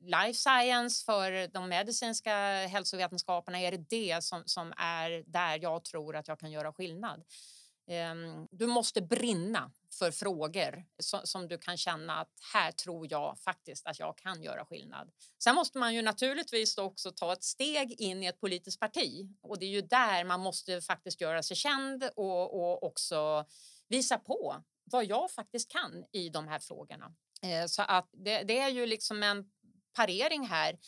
life 0.00 0.34
science 0.38 1.04
för 1.04 1.48
de 1.52 1.68
medicinska 1.68 2.34
hälsovetenskaperna? 2.66 3.60
Är 3.60 3.70
det 3.70 3.84
det 3.90 4.24
som, 4.24 4.42
som 4.46 4.72
är 4.76 5.22
där 5.26 5.58
jag 5.62 5.84
tror 5.84 6.16
att 6.16 6.28
jag 6.28 6.38
kan 6.38 6.50
göra 6.50 6.72
skillnad? 6.72 7.24
Ehm, 7.88 8.48
du 8.50 8.66
måste 8.66 9.02
brinna 9.02 9.72
för 9.98 10.10
frågor 10.10 10.84
som, 11.24 11.48
du 11.48 11.58
kan 11.58 11.76
känna 11.76 12.20
att 12.20 12.32
här 12.52 12.72
tror 12.72 13.06
jag 13.10 13.38
faktiskt 13.38 13.86
att 13.86 13.98
jag 13.98 14.18
kan 14.18 14.42
göra 14.42 14.64
skillnad. 14.64 15.10
Sen 15.42 15.54
måste 15.54 15.78
man 15.78 15.94
ju 15.94 16.02
naturligtvis 16.02 16.78
också 16.78 17.12
ta 17.12 17.32
ett 17.32 17.44
steg 17.44 18.00
in 18.00 18.22
i 18.22 18.26
ett 18.26 18.40
politiskt 18.40 18.80
parti 18.80 19.28
och 19.40 19.58
det 19.58 19.66
är 19.66 19.70
ju 19.70 19.82
där 19.82 20.24
man 20.24 20.40
måste 20.40 20.80
faktiskt 20.80 21.20
göra 21.20 21.42
sig 21.42 21.56
känd 21.56 22.10
och, 22.16 22.54
och 22.54 22.82
också 22.82 23.44
visa 23.88 24.18
på 24.18 24.62
vad 24.84 25.04
jag 25.04 25.30
faktiskt 25.30 25.70
kan 25.70 26.04
i 26.12 26.28
de 26.28 26.48
här 26.48 26.58
frågorna. 26.58 27.14
Eh, 27.42 27.66
så 27.66 27.82
att 27.82 28.08
det, 28.12 28.42
det 28.42 28.58
är 28.58 28.68
ju 28.68 28.86
liksom 28.86 29.22
en 29.22 29.50
parering 29.92 30.46
här 30.46 30.78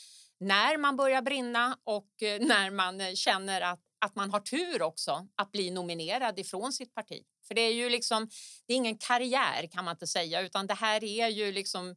när 0.40 0.76
man 0.76 0.96
börjar 0.96 1.22
brinna 1.22 1.78
och 1.84 2.22
eh, 2.22 2.40
när 2.46 2.70
man 2.70 3.00
eh, 3.00 3.14
känner 3.14 3.60
att, 3.60 3.80
att 4.00 4.14
man 4.16 4.30
har 4.30 4.40
tur 4.40 4.82
också 4.82 5.28
att 5.34 5.52
bli 5.52 5.70
nominerad 5.70 6.38
ifrån 6.38 6.72
sitt 6.72 6.94
parti. 6.94 7.22
För 7.48 7.54
det 7.54 7.60
är 7.60 7.72
ju 7.74 7.90
liksom, 7.90 8.28
det 8.66 8.72
är 8.72 8.76
ingen 8.76 8.98
karriär 8.98 9.66
kan 9.72 9.84
man 9.84 9.94
inte 9.94 10.06
säga 10.06 10.40
utan 10.40 10.66
det 10.66 10.74
här 10.74 11.04
är 11.04 11.28
ju 11.28 11.52
liksom 11.52 11.96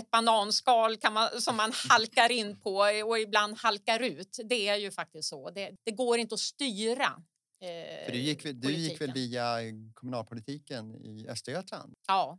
ett 0.00 0.10
bananskal 0.10 0.96
kan 0.96 1.12
man, 1.12 1.40
som 1.40 1.56
man 1.56 1.72
halkar 1.88 2.32
in 2.32 2.60
på 2.60 2.76
och 3.06 3.18
ibland 3.18 3.58
halkar 3.58 4.00
ut. 4.00 4.38
Det 4.44 4.68
är 4.68 4.76
ju 4.76 4.90
faktiskt 4.90 5.28
så. 5.28 5.50
Det, 5.50 5.70
det 5.84 5.90
går 5.90 6.18
inte 6.18 6.34
att 6.34 6.40
styra. 6.40 7.22
Eh, 7.60 8.04
För 8.04 8.12
du 8.12 8.18
gick, 8.18 8.44
väl- 8.44 8.60
du 8.60 8.72
gick 8.72 9.00
väl 9.00 9.12
via 9.12 9.56
kommunalpolitiken 9.94 10.94
i 10.96 11.26
Östergötland 11.28 11.94
Ja, 12.06 12.38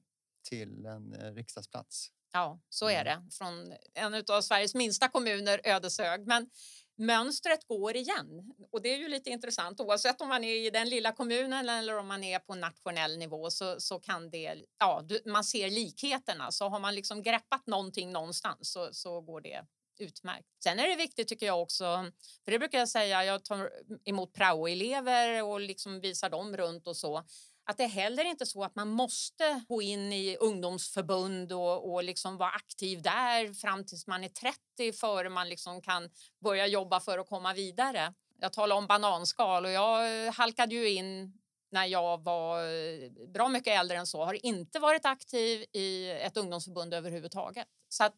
till 0.50 0.86
en 0.86 1.14
eh, 1.14 1.34
riksdagsplats? 1.34 2.08
Ja, 2.34 2.60
så 2.70 2.90
är 2.90 3.02
Mm. 3.06 3.26
det. 3.26 3.32
Från 3.36 3.74
en 3.94 4.24
av 4.30 4.42
Sveriges 4.42 4.76
minsta 4.76 5.08
kommuner, 5.08 5.62
Ödeshög. 5.64 6.28
Men 6.28 6.50
mönstret 6.98 7.68
går 7.68 7.96
igen. 7.96 8.54
Och 8.72 8.82
det 8.82 8.94
är 8.94 8.98
ju 8.98 9.08
lite 9.08 9.30
intressant. 9.30 9.80
Oavsett 9.80 10.22
om 10.22 10.30
man 10.30 10.44
är 10.44 10.68
i 10.68 10.70
den 10.70 10.90
lilla 10.90 11.12
kommunen 11.12 11.70
eller 11.70 11.98
om 11.98 12.08
man 12.08 12.24
är 12.24 12.40
på 12.40 12.56
nationell 12.56 13.18
nivå 13.18 13.50
så, 13.50 13.80
så 13.80 14.00
kan 14.00 14.30
det... 14.30 14.56
Ja, 14.80 15.02
du, 15.06 15.22
man 15.26 15.44
ser 15.44 15.70
likheterna. 15.70 16.52
Så 16.52 16.70
har 16.70 16.80
man 16.80 16.96
liksom 16.96 17.24
greppat 17.24 17.68
någonting 17.68 18.12
någonstans 18.12 18.72
så, 18.72 18.90
så 18.92 19.22
går 19.22 19.42
det 19.42 19.66
utmärkt. 20.00 20.48
Sen 20.64 20.80
är 20.80 20.88
det 20.88 20.96
viktigt 20.96 21.28
tycker 21.28 21.46
jag 21.46 21.62
också, 21.62 22.12
för 22.46 22.52
det 22.52 22.60
brukar 22.60 22.80
jag 22.80 22.90
säga, 22.90 23.26
jag 23.26 23.46
tar 23.46 23.72
emot 24.06 24.34
praoelever 24.34 25.44
och 25.44 25.60
liksom 25.60 26.00
visar 26.00 26.30
dem 26.30 26.58
runt 26.58 26.88
och 26.88 26.98
så 26.98 27.24
att 27.66 27.78
det 27.78 27.84
är 27.84 27.88
heller 27.88 28.26
inte 28.26 28.46
så 28.46 28.64
att 28.64 28.76
man 28.76 28.88
måste 28.90 29.64
gå 29.68 29.82
in 29.82 30.14
i 30.14 30.38
ungdomsförbund 30.40 31.52
och, 31.52 31.94
och 31.94 32.04
liksom 32.04 32.38
vara 32.38 32.50
aktiv 32.50 33.02
där 33.02 33.54
fram 33.54 33.86
tills 33.86 34.08
man 34.08 34.24
är 34.24 34.30
30 34.30 34.94
före 34.94 35.30
man 35.30 35.50
liksom 35.50 35.82
kan 35.82 36.10
börja 36.44 36.68
jobba 36.68 37.00
för 37.00 37.20
att 37.20 37.30
komma 37.30 37.54
vidare. 37.54 38.14
Jag 38.40 38.54
talar 38.54 38.76
om 38.76 38.88
bananskal 38.88 39.66
och 39.66 39.72
jag 39.72 40.26
eh, 40.26 40.34
halkade 40.34 40.76
ju 40.76 40.90
in 40.90 41.40
när 41.72 41.86
jag 41.86 42.24
var 42.24 42.60
eh, 42.60 43.10
bra 43.28 43.50
mycket 43.50 43.80
äldre 43.80 43.98
än 43.98 44.08
så, 44.08 44.24
har 44.24 44.46
inte 44.46 44.80
varit 44.80 45.06
aktiv 45.06 45.66
i 45.74 46.10
ett 46.10 46.38
ungdomsförbund 46.38 46.94
överhuvudtaget. 46.94 47.68
Så 47.90 48.04
att 48.04 48.16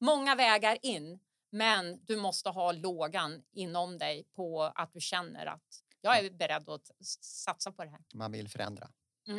många 0.00 0.34
vägar 0.34 0.78
in, 0.82 1.18
men 1.50 2.04
du 2.04 2.16
måste 2.16 2.48
ha 2.48 2.72
lågan 2.72 3.42
inom 3.52 3.98
dig 3.98 4.24
på 4.36 4.62
att 4.62 4.92
du 4.92 5.00
känner 5.00 5.46
att 5.46 5.82
jag 6.00 6.18
är 6.18 6.30
beredd 6.30 6.68
att 6.68 6.90
satsa 7.20 7.72
på 7.72 7.84
det 7.84 7.90
här. 7.90 8.00
Man 8.14 8.32
vill 8.32 8.48
förändra. 8.48 8.90
Mm. 9.28 9.38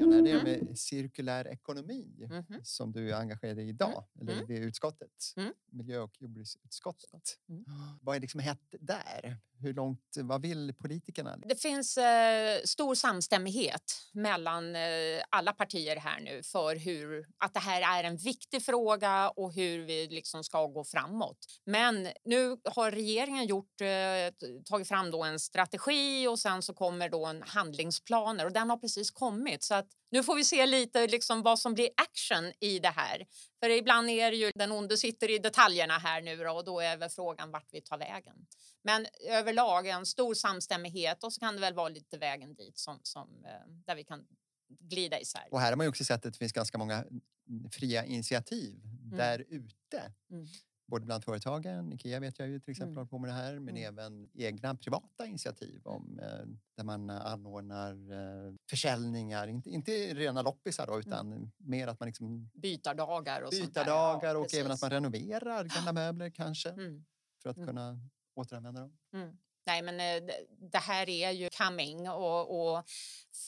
Ja, 0.00 0.06
när 0.06 0.22
det 0.22 0.30
är 0.30 0.40
Mm. 0.40 0.44
med 0.68 0.78
cirkulär 0.78 1.48
ekonomi 1.48 2.26
Mhm. 2.30 2.60
som 2.64 2.92
du 2.92 3.10
är 3.10 3.14
engagerad 3.16 3.58
i 3.58 3.62
idag, 3.62 4.04
eller 4.20 4.32
Mm. 4.32 4.46
det 4.46 4.58
utskottet. 4.58 5.32
Mm. 5.36 5.52
miljö 5.66 5.98
och 6.00 6.16
jordbruksutskottet. 6.22 7.38
Mm. 7.48 7.64
Vad 8.02 8.16
är 8.16 8.20
liksom 8.20 8.40
hett 8.40 8.74
där? 8.80 9.38
Hur 9.62 9.74
långt, 9.74 10.16
vad 10.16 10.42
vill 10.42 10.74
politikerna? 10.74 11.36
Det 11.36 11.62
finns 11.62 11.98
eh, 11.98 12.60
stor 12.64 12.94
samstämmighet 12.94 13.82
mellan 14.12 14.76
eh, 14.76 14.82
alla 15.30 15.52
partier 15.52 15.96
här 15.96 16.20
nu 16.20 16.42
för 16.42 16.76
hur, 16.76 17.26
att 17.38 17.54
det 17.54 17.60
här 17.60 17.98
är 17.98 18.04
en 18.04 18.16
viktig 18.16 18.62
fråga 18.64 19.30
och 19.30 19.54
hur 19.54 19.84
vi 19.84 20.06
liksom 20.06 20.44
ska 20.44 20.66
gå 20.66 20.84
framåt. 20.84 21.38
Men 21.66 22.08
nu 22.24 22.56
har 22.64 22.90
regeringen 22.90 23.46
gjort, 23.46 23.80
eh, 23.80 24.50
tagit 24.64 24.88
fram 24.88 25.10
då 25.10 25.24
en 25.24 25.40
strategi 25.40 26.26
och 26.26 26.38
sen 26.38 26.62
så 26.62 26.74
kommer 26.74 27.08
då 27.08 27.26
en 27.26 27.42
handlingsplaner 27.42 28.44
och 28.44 28.52
den 28.52 28.70
har 28.70 28.76
precis 28.76 29.10
kommit. 29.10 29.62
Så 29.62 29.74
att 29.74 29.86
nu 30.10 30.22
får 30.22 30.34
vi 30.34 30.44
se 30.44 30.66
lite 30.66 31.06
liksom 31.06 31.42
vad 31.42 31.58
som 31.58 31.74
blir 31.74 31.88
action 31.96 32.52
i 32.60 32.78
det 32.78 32.88
här. 32.88 33.26
För 33.60 33.70
ibland 33.70 34.10
är 34.10 34.30
det 34.30 34.36
ju 34.36 34.50
den 34.54 34.72
onde 34.72 34.96
sitter 34.96 35.30
i 35.30 35.38
detaljerna 35.38 35.98
här 35.98 36.22
nu 36.22 36.36
då, 36.36 36.52
och 36.52 36.64
då 36.64 36.80
är 36.80 36.96
väl 36.96 37.10
frågan 37.10 37.50
vart 37.50 37.68
vi 37.72 37.80
tar 37.80 37.98
vägen. 37.98 38.46
Men 38.82 39.06
överlag 39.28 39.86
en 39.86 40.06
stor 40.06 40.34
samstämmighet 40.34 41.24
och 41.24 41.32
så 41.32 41.40
kan 41.40 41.54
det 41.54 41.60
väl 41.60 41.74
vara 41.74 41.88
lite 41.88 42.18
vägen 42.18 42.54
dit 42.54 42.78
som, 42.78 43.00
som, 43.02 43.44
eh, 43.44 43.72
där 43.86 43.94
vi 43.94 44.04
kan 44.04 44.26
glida 44.68 45.20
isär. 45.20 45.48
Och 45.50 45.60
här 45.60 45.68
har 45.72 45.76
man 45.76 45.84
ju 45.84 45.88
också 45.88 46.04
sett 46.04 46.26
att 46.26 46.32
det 46.32 46.38
finns 46.38 46.52
ganska 46.52 46.78
många 46.78 47.04
fria 47.72 48.04
initiativ 48.04 48.80
där 49.12 49.44
ute. 49.48 50.12
Mm. 50.30 50.46
Både 50.90 51.06
bland 51.06 51.24
företagen, 51.24 51.92
Ikea 51.92 52.20
vet 52.20 52.38
jag 52.38 52.48
ju 52.48 52.60
till 52.60 52.70
exempel 52.70 52.88
Mm. 52.92 52.96
håller 52.96 53.08
på 53.08 53.18
med 53.18 53.30
det 53.30 53.34
här, 53.34 53.52
men 53.58 53.76
Mm. 53.76 53.82
även 53.98 54.28
egna 54.34 54.74
privata 54.74 55.26
initiativ 55.26 55.80
om, 55.84 56.18
eh, 56.18 56.46
där 56.76 56.84
man 56.84 57.10
anordnar 57.10 57.92
eh, 58.12 58.54
försäljningar, 58.70 59.46
inte, 59.48 59.70
inte 59.70 59.92
rena 60.14 60.42
loppisar 60.42 60.86
då, 60.86 60.98
utan 60.98 61.50
mer 61.56 61.88
att 61.88 62.00
man 62.00 62.06
liksom 62.06 62.50
Bytardagar 62.54 63.42
och 63.42 63.50
bytardagar 63.50 64.34
Ja, 64.34 64.40
och 64.40 64.54
även 64.54 64.72
att 64.72 64.80
man 64.82 64.90
renoverar 64.90 65.64
gamla 65.64 65.92
möbler 65.92 66.30
kanske 66.30 66.70
Mm. 66.70 67.04
för 67.42 67.50
att 67.50 67.56
Mm. 67.56 67.66
kunna 67.68 67.98
återanvända 68.34 68.80
dem. 68.80 68.92
Nej, 69.70 69.82
men 69.82 70.00
eh, 70.00 70.34
det- 70.72 70.78
här 70.78 71.08
är 71.08 71.30
ju 71.30 71.48
coming 71.58 72.10
och, 72.10 72.74
och 72.74 72.84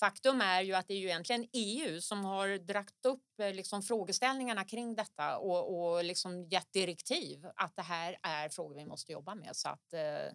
faktum 0.01 0.41
är 0.41 0.63
ju 0.63 0.75
att 0.75 0.89
det 0.89 0.95
är 0.95 0.99
ju 0.99 1.07
egentligen 1.07 1.47
EU 1.53 2.01
som 2.01 2.25
har 2.25 2.59
dragit 2.59 3.07
upp 3.07 3.41
eh, 3.41 3.53
liksom 3.55 3.83
frågeställningarna 3.83 4.65
kring 4.65 4.95
detta 4.95 5.39
och, 5.39 5.63
och 5.95 6.05
liksom 6.05 6.49
gett 6.49 6.73
direktiv 6.73 7.47
att 7.57 7.77
det 7.77 7.83
här 7.83 8.17
är 8.23 8.49
frågor 8.49 8.75
vi 8.75 8.85
måste 8.85 9.13
jobba 9.13 9.35
med. 9.35 9.57
Så 9.57 9.69
att 9.69 9.93
eh, 9.93 10.33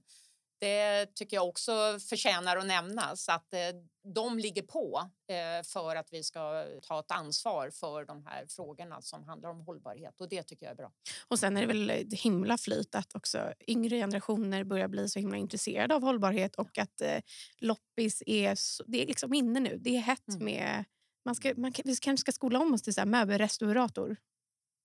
det 0.60 1.06
tycker 1.16 1.38
jag 1.38 1.48
också 1.48 2.00
förtjänar 2.10 2.58
att 2.58 2.66
nämnas 2.66 3.30
att 3.30 3.54
eh, 3.54 3.60
de 4.14 4.40
ligger 4.40 4.62
på 4.62 5.10
eh, 5.28 5.64
för 5.66 5.96
att 5.96 6.08
vi 6.14 6.24
ska 6.24 6.66
ta 6.82 7.00
ett 7.00 7.12
ansvar 7.12 7.70
för 7.70 8.06
de 8.06 8.26
här 8.26 8.46
frågorna 8.50 9.02
som 9.02 9.24
handlar 9.24 9.50
om 9.50 9.62
hållbarhet 9.62 10.22
och 10.22 10.30
det 10.30 10.44
tycker 10.44 10.66
jag 10.66 10.72
är 10.72 10.76
bra. 10.76 10.92
Och 11.28 11.40
sen 11.40 11.58
är 11.58 11.62
det 11.62 11.68
väl 11.68 11.90
ett 11.90 12.14
himla 12.14 12.58
flyt 12.58 12.96
att 12.96 13.16
också 13.16 13.54
yngre 13.68 13.96
generationer 13.98 14.64
börjar 14.64 14.88
bli 14.88 15.10
så 15.10 15.20
himla 15.20 15.38
intresserade 15.38 15.96
av 15.96 16.02
hållbarhet 16.02 16.56
och 16.56 16.78
att 16.78 17.02
eh, 17.02 17.20
loppis 17.58 18.24
är, 18.26 18.58
det 18.92 19.04
är 19.04 19.08
liksom 19.08 19.34
inne 19.34 19.60
nu. 19.60 19.78
Det 19.78 19.96
är 19.96 20.00
hett 20.00 20.28
Mm. 20.30 20.46
med... 20.46 20.84
Man 21.26 21.36
ska, 21.36 21.54
man, 21.58 21.74
vi 21.86 21.96
kanske 21.96 22.22
ska 22.22 22.32
skola 22.32 22.60
om 22.60 22.74
oss 22.74 22.82
till 22.82 23.06
möbelrestaurator. 23.06 24.18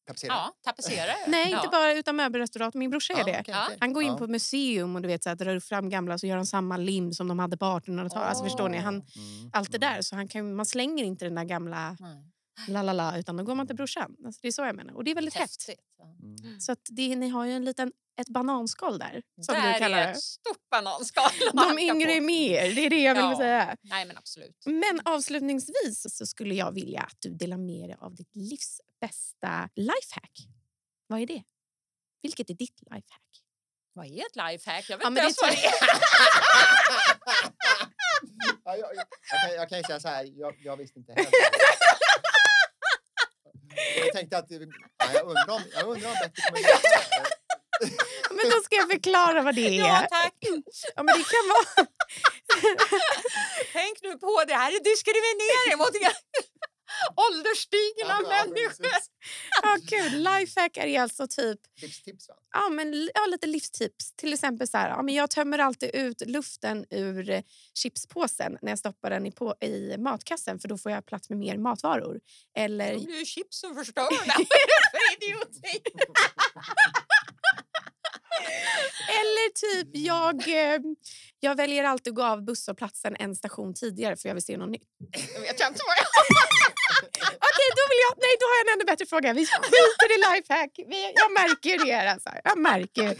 Tapetsera? 0.07 0.33
Ja, 0.33 0.53
tapetserare. 0.65 1.15
Nej, 1.27 1.51
ja. 1.51 1.57
inte 1.57 1.69
bara 1.69 1.93
utan 1.93 2.17
möbelrestaurator. 2.17 2.79
Min 2.79 2.91
brorsa 2.91 3.13
är 3.13 3.19
Ja, 3.19 3.25
det. 3.25 3.43
Ja. 3.47 3.65
okej. 3.67 3.77
Han 3.81 3.93
går 3.93 4.03
in 4.03 4.09
Ja. 4.09 4.19
på 4.19 4.27
museum 4.27 4.97
och 4.97 5.03
du 5.03 5.09
vet, 5.09 5.23
så 5.23 5.29
här, 5.29 5.37
drar 5.37 5.61
fram 5.61 5.89
gamla 5.91 6.19
så 6.19 6.27
gör 6.27 6.37
han 6.37 6.47
samma 6.47 6.77
lim 6.77 7.13
som 7.13 7.29
de 7.29 7.39
hade 7.39 7.57
på 7.57 7.65
1800-talet. 7.65 8.29
Alltså, 8.29 8.45
förstår 8.45 8.69
ni? 8.69 8.79
Han, 8.79 8.95
Mm, 8.95 9.51
allt 9.53 9.73
det 9.73 9.83
mm. 9.85 9.95
där. 9.95 10.03
Så 10.03 10.17
han 10.17 10.29
kan, 10.29 10.55
man 10.55 10.67
slänger 10.67 11.05
inte 11.05 11.25
den 11.25 11.35
där 11.35 11.45
gamla 11.45 11.97
Nej. 12.01 12.29
La 12.69 12.83
la 12.83 12.93
la 12.93 13.19
utan 13.19 13.37
då 13.37 13.45
går 13.45 13.55
man 13.55 13.67
till 13.67 13.77
brorsan. 13.77 14.17
Alltså, 14.27 14.39
det 14.43 14.49
är 14.49 14.53
så 14.53 14.63
jag 14.63 14.77
menar. 14.77 14.95
Och 14.95 15.05
det 15.05 15.11
är 15.11 15.15
väldigt. 15.15 15.35
Häftigt. 15.35 15.81
Mm. 16.23 16.61
Så 16.61 16.73
att 16.73 16.79
det, 16.91 17.17
ni 17.17 17.29
har 17.29 17.45
ju 17.45 17.53
en 17.53 17.65
liten, 17.65 17.93
ett 18.21 18.29
bananskal 18.29 18.99
där. 18.99 19.23
Som 19.41 19.55
Där 19.55 19.73
du 19.73 19.79
kallar 19.79 19.99
är 19.99 20.07
det. 20.07 20.13
ett 20.13 20.23
stort 20.23 20.69
bananskal. 20.71 21.31
De 21.53 21.79
yngre 21.79 22.13
är 22.13 22.21
mer, 22.21 22.75
det 22.75 22.87
är 22.87 22.91
det 22.91 23.03
jag 23.03 23.15
vill 23.15 23.23
Ja. 23.23 23.37
säga. 23.37 23.77
Nej, 23.83 24.05
men 24.07 24.17
absolut. 24.19 24.57
Men 24.67 25.01
avslutningsvis 25.05 26.07
så 26.17 26.27
skulle 26.27 26.55
jag 26.55 26.73
vilja 26.73 27.01
att 27.01 27.17
du 27.19 27.31
delar 27.35 27.57
med 27.57 27.89
dig 27.89 27.97
av 28.01 28.15
ditt 28.15 28.37
livs 28.37 28.81
bästa 29.01 29.69
lifehack. 29.77 30.47
Vad 31.07 31.21
är 31.21 31.27
det? 31.27 31.43
Vilket 32.23 32.51
är 32.51 32.55
ditt 32.55 32.81
lifehack? 32.81 33.43
Vad 33.95 34.07
är 34.07 34.11
ett 34.27 34.37
lifehack? 34.37 34.91
Jag 34.91 34.99
vet 34.99 35.05
Ja, 35.05 35.09
inte 35.09 35.21
ens 35.21 35.39
är 35.39 35.47
vad 35.47 35.57
det 35.57 35.67
är. 35.67 35.73
ja, 38.65 38.77
jag, 38.77 38.79
jag, 38.97 39.05
jag, 39.31 39.41
kan, 39.41 39.55
jag 39.57 39.69
kan 39.69 39.83
säga 39.85 40.01
så 40.01 40.09
här, 40.09 40.25
jag, 40.37 40.55
jag 40.65 40.77
visste 40.77 40.99
inte 40.99 41.13
heller. 41.13 41.31
Jag 44.05 44.13
tänkte 44.13 44.39
att 44.39 44.47
ja, 44.49 44.59
jag 45.15 45.27
undrar 45.27 45.55
om, 45.55 45.63
jag 45.75 45.89
undrar 45.89 46.09
om 46.09 46.17
Betty 46.23 46.43
kommer 46.43 46.59
veta 46.59 46.89
det. 46.89 47.43
Men 48.31 48.51
då 48.51 48.57
ska 48.65 48.77
jag 48.77 48.91
förklara 48.91 49.43
vad 49.43 49.55
det 49.55 49.79
är. 49.79 49.89
Ja, 49.89 50.07
tack. 50.11 50.35
Ja, 50.97 51.03
men 51.03 51.13
det 51.19 51.25
kan 51.35 51.45
vara... 51.55 51.87
Tänk 53.73 54.03
nu 54.03 54.19
på 54.19 54.45
det. 54.47 54.55
här 54.55 54.71
är 54.77 54.81
diskriminering 54.91 55.79
mot 55.79 55.95
ålderstigna 57.17 58.19
Ja, 58.23 58.45
människor. 58.45 58.87
Ja, 59.63 59.77
kul. 59.89 60.19
Lifehack 60.19 60.77
är 60.77 61.01
alltså 61.01 61.27
typ 61.27 61.61
Livstips 61.81 62.29
va? 62.29 62.35
ja, 62.53 62.69
men, 62.69 63.11
ja, 63.15 63.27
lite 63.27 63.47
livstips. 63.47 64.13
Till 64.17 64.33
exempel 64.33 64.69
så 64.69 64.79
här, 64.79 64.89
ja, 64.89 65.03
men 65.03 65.15
jag 65.15 65.31
tömmer 65.31 65.59
alltid 65.59 65.91
ut 65.95 66.23
luften 66.27 66.87
ur 66.91 67.43
chipspåsen 67.75 68.59
när 68.63 68.73
jag 68.73 68.79
stoppar 68.79 69.11
den 69.11 69.27
i, 69.27 69.33
på, 69.33 69.55
i 69.61 69.97
matkassen 69.99 70.59
för 70.59 70.69
då 70.69 70.79
får 70.79 70.93
jag 70.93 71.07
plats 71.07 71.31
med 71.31 71.39
mer 71.39 71.59
matvaror. 71.59 72.21
Eller 72.57 72.95
Då 72.95 73.01
blir 73.01 73.25
chipsen 73.25 73.75
förstörda. 73.75 74.11
För 74.93 75.15
idioti? 75.17 75.83
Eller 79.09 79.53
typ 79.53 79.89
jag, 79.93 80.49
eh, 80.49 80.81
jag 81.41 81.55
väljer 81.57 81.85
alltid 81.85 82.11
att 82.11 82.17
gå 82.17 82.23
av 82.23 82.45
busshållplatsen 82.45 83.17
en 83.19 83.37
station 83.37 83.75
tidigare 83.75 84.17
för 84.17 84.29
jag 84.29 84.35
vill 84.35 84.45
se 84.45 84.57
något 84.57 84.71
nytt. 84.71 84.89
Jag 85.35 85.41
vet 85.41 85.51
inte 85.51 85.81
vad 85.87 85.97
jag... 85.99 86.07
Okej, 87.49 87.69
då 87.79 87.83
vill 87.91 88.01
jag... 88.07 88.13
Nej, 88.25 88.35
då 88.41 88.47
har 88.51 88.55
jag 88.59 88.65
en 88.69 88.73
ännu 88.75 88.85
bättre 88.85 89.07
fråga. 89.07 89.33
Vi 89.33 89.47
skiter 89.47 90.09
i 90.17 90.19
lifehack. 90.37 90.71
Vi, 90.77 91.13
jag 91.23 91.33
märker 91.33 91.85
det. 91.87 92.11
Alltså. 92.13 92.31
Jag 92.45 92.59
märker. 92.59 93.19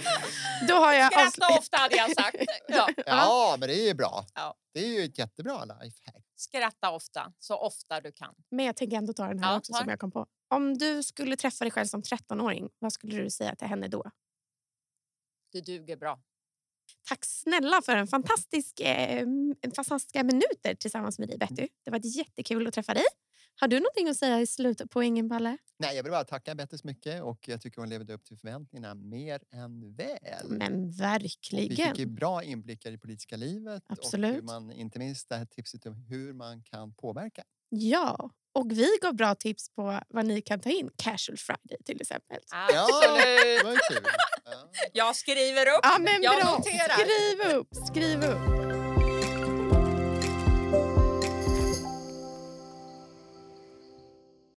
Då 0.69 0.75
har 0.75 0.93
jag... 0.93 1.13
Skratta 1.13 1.47
avslut- 1.47 1.59
ofta 1.59 1.77
hade 1.77 1.97
jag 1.97 2.15
sagt. 2.15 2.37
Ja. 2.69 2.89
Ja, 3.07 3.57
men 3.61 3.69
det 3.69 3.75
är 3.75 3.87
ju 3.87 3.95
bra. 3.95 4.27
Ja. 4.35 4.55
Det 4.75 4.81
är 4.81 4.87
ju 4.89 5.05
ett 5.05 5.19
jättebra 5.19 5.65
lifehack. 5.65 6.25
Skratta 6.37 6.91
ofta, 6.91 7.33
så 7.39 7.57
ofta 7.57 8.01
du 8.01 8.13
kan. 8.13 8.35
Men 8.51 8.65
jag 8.65 8.77
tänker 8.77 8.97
ändå 8.97 9.13
ta 9.13 9.27
den 9.27 9.39
här 9.39 9.51
Ja, 9.53 9.59
också 9.59 9.73
som 9.73 9.89
jag 9.89 9.99
kom 9.99 10.11
på. 10.11 10.27
Om 10.51 10.79
du 10.79 11.03
skulle 11.03 11.37
träffa 11.37 11.65
dig 11.65 11.71
själv 11.73 11.87
som 11.87 12.03
13-åring, 12.03 12.69
vad 12.79 12.93
skulle 12.93 13.17
du 13.23 13.31
säga 13.31 13.55
till 13.57 13.67
henne 13.69 13.89
då? 13.89 14.11
Du 15.53 15.61
duger 15.61 15.97
bra. 15.97 16.19
Tack 17.09 17.25
snälla 17.25 17.83
för 17.83 17.97
en 17.97 18.07
fantastisk, 18.07 18.81
eh, 18.81 19.27
fantastiska 19.77 20.23
minuter 20.23 20.75
tillsammans 20.75 21.19
med 21.19 21.29
dig 21.29 21.39
Betty. 21.39 21.69
Det 21.85 21.91
var 21.91 22.01
jättekul 22.05 22.67
att 22.67 22.75
träffa 22.75 22.95
dig. 22.95 23.05
Har 23.61 23.69
du 23.69 23.77
någonting 23.81 24.09
att 24.09 24.17
säga 24.17 24.41
i 24.41 24.47
slutet 24.47 24.91
på 24.91 25.03
ingen 25.03 25.29
Palle? 25.29 25.57
Nej, 25.79 25.97
jag 25.97 26.03
vill 26.03 26.13
bara 26.13 26.25
tacka 26.25 26.55
Betty 26.55 26.79
så 26.79 26.87
mycket 26.87 27.23
och 27.23 27.49
jag 27.49 27.61
tycker 27.61 27.81
hon 27.81 27.89
levde 27.89 28.13
upp 28.15 28.25
till 28.25 28.37
förväntningarna 28.39 28.95
mer 28.95 29.41
än 29.53 29.95
väl. 29.95 30.19
Men 30.49 30.73
Och 30.85 30.91
vi 30.93 30.97
verkligen. 30.99 31.89
fick 31.91 31.99
ju 31.99 32.07
bra 32.07 32.43
inblickar 32.43 32.93
i 32.93 32.99
politiska 32.99 33.37
livet 33.37 33.83
och 33.87 33.93
Absolut. 33.93 34.37
hur 34.37 34.43
man, 34.43 34.73
inte 34.73 34.99
minst 34.99 35.29
det 35.29 35.37
här 35.37 35.45
tipset 35.45 35.87
om 35.87 35.95
hur 35.95 36.33
man 36.33 36.63
kan 36.63 36.95
påverka. 36.95 37.43
Ja, 37.69 38.31
och 38.55 38.73
vi 38.73 38.89
gav 39.03 39.15
bra 39.15 39.35
tips 39.35 39.69
på 39.75 40.01
vad 40.09 40.27
ni 40.27 40.43
kan 40.43 40.61
ta 40.61 40.71
in. 40.71 40.91
Casual 40.97 41.39
Friday 41.39 41.79
till 41.85 42.01
exempel. 42.01 42.39
Ja, 42.51 42.67
Absolut. 42.89 43.25
det 43.25 43.65
var 43.65 43.73
ju 43.73 43.79
kul. 43.91 44.07
Ja. 44.45 44.69
Jag 44.93 45.17
skriver 45.17 45.63
upp. 45.63 45.81
Ja, 45.83 45.97
men 46.01 46.23
jag 46.23 46.43
bra. 46.43 46.51
noterar. 46.57 46.95
Skriv 46.99 47.57
upp, 47.59 47.69
skriv 47.89 48.25
upp. 48.25 48.82